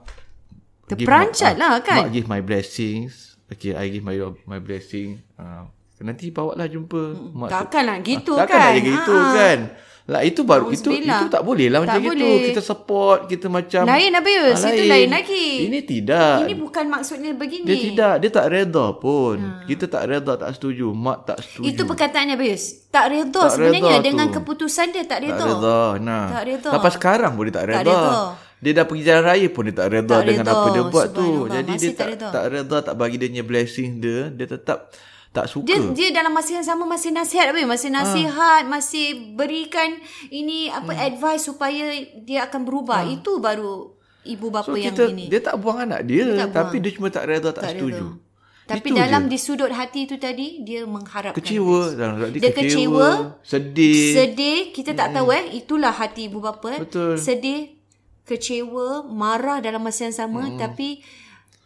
Terperancat 0.84 1.54
lah, 1.56 1.72
kan? 1.80 2.02
Mak 2.02 2.12
give 2.12 2.28
my 2.28 2.40
blessings. 2.40 3.12
Okay, 3.48 3.72
I 3.72 3.88
give 3.88 4.04
my 4.04 4.16
my 4.46 4.60
blessing. 4.60 5.20
Uh, 5.36 5.68
nanti 6.00 6.28
bawa 6.30 6.56
lah 6.56 6.68
jumpa 6.68 7.02
mak. 7.34 7.50
Takkan 7.50 7.84
lah 7.86 7.98
gitu 8.00 8.36
Ah, 8.36 8.44
kan. 8.44 8.52
Takkan 8.52 8.72
jadi 8.74 8.82
gitu 8.86 9.12
Ah, 9.12 9.20
ah. 9.20 9.32
kan. 9.34 9.60
Lah 10.04 10.20
itu 10.20 10.44
baru 10.44 10.68
itu 10.68 10.92
Nauzubillah. 10.92 11.16
itu 11.18 11.26
tak 11.32 11.42
boleh 11.42 11.68
lah 11.68 11.80
Tak 11.80 11.88
macam 11.88 12.02
gitu. 12.02 12.12
boleh. 12.12 12.40
Kita 12.46 12.62
support, 12.62 13.20
kita 13.26 13.48
macam 13.48 13.82
Lain 13.86 14.12
Abayus, 14.12 14.60
Ah, 14.60 14.70
itu 14.70 14.84
lain 14.84 15.10
lagi. 15.10 15.48
Ini 15.64 15.80
tidak. 15.82 16.36
Ini 16.44 16.54
bukan 16.54 16.86
maksudnya 16.88 17.32
begini. 17.32 17.64
dia 17.64 17.76
tidak, 17.82 18.14
dia 18.20 18.30
tak 18.30 18.46
reda 18.48 18.86
pun. 18.94 19.38
Kita 19.64 19.88
tak 19.88 20.04
reda, 20.06 20.36
tak 20.36 20.52
setuju. 20.54 20.92
Mak 20.92 21.18
tak 21.26 21.38
setuju. 21.40 21.66
Itu 21.66 21.82
perkataannya 21.84 22.36
Abayus. 22.36 22.84
Tak 22.86 23.06
redha 23.10 23.32
Tak 23.38 23.52
sebenarnya 23.54 23.80
redha 23.96 24.04
dengan 24.04 24.28
tu. 24.28 24.34
keputusan 24.38 24.88
dia 24.90 25.02
tak 25.02 25.10
tak 25.10 25.20
redha. 25.24 25.46
reda. 25.46 25.80
Nah. 25.98 26.26
Tak 26.30 26.44
redha. 26.46 26.70
Sampai 26.70 26.92
sekarang 26.92 27.32
pun 27.34 27.44
dia 27.44 27.56
tak 27.56 27.66
reda. 27.66 27.80
redha. 27.82 28.04
dia 28.60 28.72
dah 28.74 28.86
pergi 28.86 29.04
jalan 29.04 29.24
raya 29.26 29.48
pun 29.50 29.64
dia 29.64 29.76
tak 29.78 29.88
reda 29.90 30.08
Tak 30.10 30.24
dengan 30.26 30.46
reda. 30.46 30.54
apa 30.54 30.68
dia 30.70 30.84
buat 30.86 31.08
tu. 31.10 31.28
Jadi 31.48 31.68
Masih 31.70 31.80
dia 31.82 31.90
tak 31.90 31.98
tak 31.98 32.08
reda. 32.10 32.28
tak 32.30 32.46
reda 32.50 32.78
tak 32.82 32.96
bagi 32.98 33.16
dia 33.16 33.28
punya 33.30 33.44
blessing 33.46 33.90
dia, 33.98 34.20
dia 34.30 34.48
tetap 34.50 34.78
tak 35.34 35.46
suka. 35.48 35.66
Dia 35.66 35.78
dia 35.92 36.10
dalam 36.14 36.30
masa 36.30 36.54
yang 36.54 36.64
sama 36.64 36.86
masih 36.86 37.10
nasihat 37.10 37.50
apa? 37.50 37.58
Masih 37.60 37.90
Ah. 37.90 37.96
nasihat, 38.00 38.62
masih 38.66 39.06
berikan 39.34 39.98
ini 40.30 40.70
apa 40.70 40.94
Hmm. 40.94 41.04
advice 41.04 41.44
supaya 41.44 41.90
dia 42.16 42.46
akan 42.46 42.62
berubah. 42.62 43.02
Itu 43.04 43.38
baru 43.38 43.98
ibu 44.24 44.48
bapa 44.48 44.64
so 44.64 44.78
yang 44.78 44.94
kita 44.94 45.10
ini. 45.10 45.28
dia 45.28 45.42
tak 45.42 45.58
buang 45.58 45.84
anak 45.84 46.06
dia, 46.06 46.24
Dia 46.24 46.46
tak 46.46 46.56
tapi 46.64 46.80
dia 46.80 46.92
cuma 46.94 47.10
tak 47.10 47.26
reda 47.26 47.50
tak, 47.50 47.60
Tak 47.60 47.72
setuju. 47.76 48.08
reda. 48.08 48.22
Tapi 48.64 48.88
Itu 48.88 48.96
dalam 48.96 49.22
je. 49.22 49.30
di 49.30 49.38
sudut 49.38 49.68
hati 49.70 50.02
tu 50.06 50.16
tadi 50.16 50.64
dia 50.64 50.88
mengharapkan 50.88 51.36
kecewa 51.36 51.92
dalam 51.92 52.16
dia, 52.30 52.40
Dia 52.40 52.52
kecewa, 52.54 52.64
kecewa, 52.64 53.10
sedih. 53.44 54.06
sedih 54.14 54.60
kita 54.72 54.92
tak 54.94 55.12
tahu 55.12 55.28
eh 55.30 55.52
itulah 55.54 55.92
hati 55.92 56.32
ibu 56.32 56.40
bapa 56.40 56.72
eh. 56.72 56.80
Betul. 56.80 57.20
sedih 57.20 57.76
kecewa 58.24 58.88
marah 59.04 59.60
dalam 59.60 59.84
masa 59.84 60.08
yang 60.08 60.16
sama 60.16 60.42
Hmm. 60.46 60.56
tapi 60.56 61.04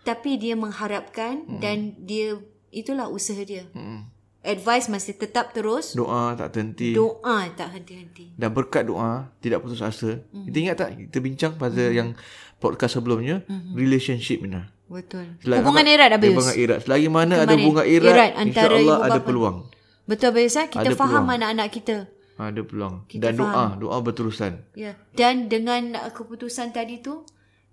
tapi 0.01 0.39
dia 0.39 0.55
mengharapkan 0.55 1.45
dan 1.59 1.93
dia 1.99 2.41
itulah 2.77 3.07
usaha 3.07 3.39
dia 3.39 3.65
Hmm. 3.71 4.05
advice 4.39 4.87
masih 4.87 5.13
tetap 5.13 5.51
terus 5.51 5.91
Doa 5.91 6.31
tak 6.33 6.53
terhenti. 6.53 6.93
doa 6.93 7.49
tak 7.51 7.73
henti-henti 7.73 8.31
dan 8.33 8.49
berkat 8.49 8.85
doa 8.85 9.33
tidak 9.39 9.59
putus 9.59 9.81
asa. 9.81 10.21
Mhm. 10.29 10.45
Kita 10.45 10.57
ingat 10.57 10.75
tak 10.77 10.89
kita 11.01 11.17
bincang 11.19 11.53
pada 11.55 11.83
yang 11.89 12.13
podcast 12.57 12.95
sebelumnya 12.95 13.43
relationship 13.73 14.39
Mina. 14.39 14.71
betul 14.87 15.35
Selagi- 15.41 15.59
hubungan 15.61 15.85
erat 15.85 16.09
Abayus 16.11 16.31
Hubungan 16.33 16.55
erat. 16.55 16.79
Selagi 16.81 17.07
mana 17.07 17.35
ada 17.35 17.43
Kemarin, 17.45 17.59
hubungan 17.59 17.85
erat, 17.85 18.07
erat 18.07 18.31
insya-Allah 18.39 18.97
ada 19.03 19.19
peluang. 19.19 19.57
betul 20.05 20.27
Abayus 20.31 20.55
eh? 20.55 20.65
kita 20.65 20.79
Ada 20.81 20.95
faham 20.95 21.11
peluang. 21.21 21.35
anak-anak 21.35 21.67
kita 21.69 21.95
Ada 22.37 22.61
peluang. 22.61 22.95
Kita 23.03 23.19
dan 23.19 23.33
doa, 23.35 23.65
doa 23.75 23.97
berterusan. 23.99 24.53
Ya. 24.73 24.93
Dan 25.11 25.49
dengan 25.49 25.83
keputusan 26.07 26.69
tadi 26.69 27.01
tu 27.01 27.25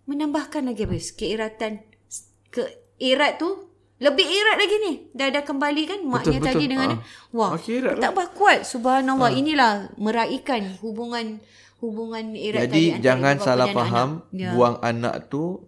menambahkan 0.04 0.64
lagi 0.64 0.84
keeratan 1.12 1.84
ke 2.48 2.64
erat 2.96 3.36
tu 3.36 3.68
lebih 4.04 4.26
erat 4.28 4.56
lagi 4.60 4.76
ni. 4.84 4.92
Dah 5.16 5.28
dah 5.32 5.42
kembali 5.42 5.82
kan 5.88 6.00
maknya 6.04 6.38
betul. 6.38 6.48
tadi 6.52 6.64
dengan 6.68 6.88
Ah. 6.94 6.98
wah. 7.32 7.50
Makin 7.56 7.72
erat 7.80 7.94
lah. 7.96 8.12
Tak 8.12 8.28
kuat 8.36 8.58
subhanallah. 8.68 9.30
Inilah 9.32 9.72
meraihkan 9.96 10.76
hubungan 10.84 11.40
hubungan 11.80 12.36
erat 12.36 12.68
tadi 12.68 12.96
Jadi 12.96 13.04
jangan 13.04 13.36
salah 13.40 13.68
faham 13.72 14.20
anak. 14.28 14.36
Ya. 14.36 14.50
buang 14.52 14.76
anak 14.84 15.28
tu 15.32 15.64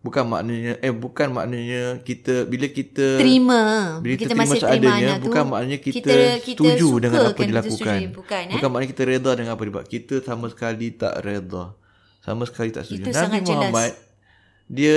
bukan 0.00 0.24
maknanya 0.24 0.80
eh 0.80 0.88
bukan 0.96 1.28
maknanya 1.28 2.00
kita 2.00 2.48
bila 2.48 2.72
kita 2.72 3.20
terima. 3.20 3.60
bila 4.00 4.16
kita 4.16 4.32
terima 4.32 4.48
masih 4.48 4.60
terima 4.64 4.72
seadanya 4.72 4.96
anak 4.96 5.16
tu. 5.20 5.24
bukan 5.28 5.44
maknanya 5.44 5.78
kita, 5.84 5.96
kita, 6.00 6.16
kita 6.40 6.60
setuju 6.64 6.88
suka 6.88 7.02
dengan 7.04 7.18
apa 7.20 7.28
kan, 7.28 7.36
kita 7.36 7.50
dilakukan. 7.52 7.76
setuju. 8.00 8.16
Bukan, 8.16 8.40
eh? 8.40 8.52
Bukan 8.56 8.68
maknanya 8.72 8.90
kita 8.96 9.02
reda 9.04 9.30
dengan 9.36 9.52
apa 9.52 9.62
dia 9.68 9.72
buat. 9.76 9.86
Kita 9.92 10.14
sama 10.24 10.46
sekali 10.48 10.86
tak 10.96 11.14
reda. 11.20 11.64
Sama 12.24 12.42
sekali 12.48 12.70
tak 12.72 12.82
setuju. 12.88 13.04
Itu 13.04 13.12
Nabi 13.12 13.20
sangat 13.20 13.40
jelas. 13.44 13.60
Muhammad 13.60 13.92
dia 14.72 14.96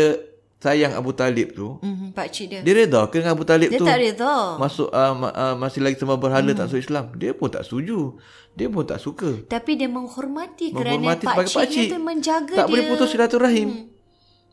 sayang 0.63 0.95
Abu 0.95 1.11
Talib 1.11 1.51
tu. 1.51 1.75
Mhm, 1.83 2.15
pak 2.15 2.31
cik 2.31 2.45
dia. 2.47 2.59
Dia 2.63 2.73
reda 2.73 3.03
ke 3.11 3.19
dengan 3.19 3.35
Abu 3.35 3.43
Talib 3.43 3.67
Dia 3.67 3.79
tu? 3.79 3.83
tak 3.83 3.99
reda. 3.99 4.55
Masuk 4.55 4.87
uh, 4.87 5.11
ma- 5.11 5.35
uh, 5.35 5.55
masih 5.59 5.83
lagi 5.83 5.99
sembah 5.99 6.15
berhala 6.15 6.55
tak 6.55 6.71
masuk 6.71 6.79
Islam. 6.79 7.05
Dia 7.19 7.35
pun 7.35 7.51
tak 7.51 7.67
setuju. 7.67 8.15
Dia 8.55 8.67
pun 8.71 8.87
tak 8.87 9.03
suka. 9.03 9.43
Tapi 9.43 9.75
dia 9.75 9.91
menghormati, 9.91 10.71
Menghormati 10.71 11.27
kerana 11.27 11.35
pak 11.35 11.45
cik 11.51 11.67
dia 11.67 11.83
tu 11.91 11.99
menjaga 11.99 12.53
tak 12.55 12.65
dia. 12.65 12.71
boleh 12.71 12.83
putus 12.87 13.11
silaturahim. 13.11 13.91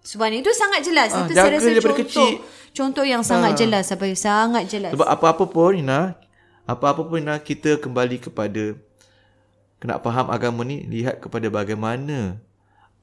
Sebenarnya 0.00 0.40
itu 0.40 0.52
sangat 0.56 0.80
jelas. 0.82 1.10
Ah, 1.12 1.28
itu 1.28 1.32
saya 1.36 1.52
rasa 1.54 1.70
contoh. 1.70 1.96
kecil. 2.02 2.30
Contoh 2.72 3.04
yang 3.04 3.22
sangat 3.22 3.52
jelas. 3.54 3.86
Apa 3.92 4.04
sangat 4.16 4.64
jelas. 4.66 4.90
Sebab 4.90 5.06
apa-apa 5.06 5.44
pun 5.46 5.76
Ina, 5.76 6.16
apa-apa 6.64 7.06
pun 7.06 7.20
Ina 7.20 7.38
kita 7.38 7.78
kembali 7.78 8.18
kepada 8.18 8.74
kena 9.78 10.00
faham 10.00 10.28
agama 10.28 10.64
ni 10.64 10.84
lihat 10.84 11.20
kepada 11.20 11.48
bagaimana 11.48 12.40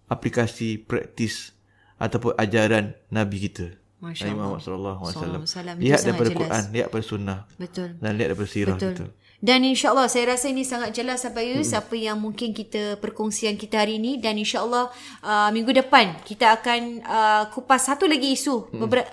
aplikasi 0.07 0.77
praktis 0.77 1.56
ataupun 1.97 2.33
ajaran 2.37 2.93
Nabi 3.09 3.37
kita. 3.49 3.73
Masya 3.97 4.29
Nabi 4.29 4.37
Muhammad 4.37 4.61
sallallahu 4.61 5.01
alaihi 5.09 5.41
wasallam. 5.41 5.75
Lihat 5.81 6.01
daripada 6.05 6.29
jelas. 6.29 6.39
Quran, 6.41 6.63
lihat 6.69 6.85
daripada 6.85 7.05
sunnah 7.05 7.39
Betul. 7.57 7.89
dan 7.97 8.11
lihat 8.13 8.27
daripada 8.29 8.49
sirah 8.49 8.77
Betul. 8.77 8.93
kita. 8.93 9.05
Dan 9.37 9.59
insyaAllah 9.69 10.09
saya 10.09 10.33
rasa 10.33 10.49
ini 10.49 10.65
sangat 10.65 10.97
jelas 10.97 11.21
Abayus 11.21 11.69
hmm. 11.69 11.81
apa 11.81 11.93
yang 11.93 12.17
mungkin 12.17 12.57
kita 12.57 12.97
perkongsian 12.97 13.53
kita 13.53 13.85
hari 13.85 14.01
ini 14.01 14.17
dan 14.17 14.33
insyaAllah 14.33 14.89
uh, 15.21 15.49
minggu 15.53 15.77
depan 15.77 16.17
kita 16.25 16.57
akan 16.57 17.05
uh, 17.05 17.43
kupas 17.53 17.85
satu 17.85 18.09
lagi 18.09 18.33
isu. 18.33 18.69
Hmm. 18.73 18.85
Beberapa 18.85 19.09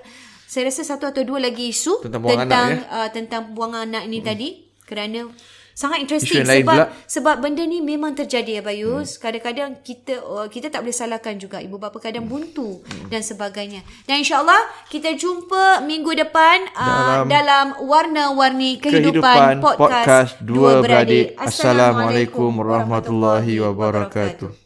saya 0.49 0.70
rasa 0.70 0.87
satu 0.87 1.11
atau 1.11 1.27
dua 1.27 1.42
lagi 1.42 1.73
isu 1.75 2.07
Tentang 2.07 2.23
buang 2.23 2.47
tentang, 2.47 2.68
anak, 2.73 2.85
ya? 2.87 2.97
uh, 2.97 3.09
tentang 3.11 3.42
buang 3.53 3.75
anak 3.75 4.03
ini 4.09 4.18
hmm. 4.20 4.27
tadi 4.29 4.49
kerana 4.85 5.29
sangat 5.74 6.06
interesting 6.06 6.46
sebab 6.46 6.62
pula. 6.64 6.84
sebab 7.04 7.37
benda 7.42 7.66
ni 7.66 7.82
memang 7.82 8.14
terjadi 8.14 8.62
Abayus. 8.62 9.18
Hmm. 9.18 9.20
Kadang-kadang 9.26 9.70
kita 9.82 10.22
uh, 10.22 10.46
kita 10.46 10.70
tak 10.70 10.87
boleh 10.87 10.94
salahkan 10.94 11.34
juga 11.37 11.58
ibu 11.58 11.76
bapa 11.76 11.98
kadang 11.98 12.30
buntu 12.30 12.80
hmm. 12.80 13.10
dan 13.10 13.20
sebagainya. 13.20 13.82
Dan 14.06 14.22
insyaAllah 14.22 14.88
kita 14.88 15.18
jumpa 15.18 15.82
minggu 15.82 16.14
depan 16.14 16.70
uh, 16.78 17.26
dalam, 17.26 17.26
dalam 17.28 17.66
warna-warni 17.84 18.78
kehidupan, 18.78 19.12
Kehidupan 19.20 19.54
podcast, 19.60 20.06
podcast 20.06 20.32
Dua 20.40 20.80
Beradik. 20.80 21.34
Assalamualaikum 21.37 22.54
warahmatullahi 22.54 23.58
wabarakatuh. 23.58 24.63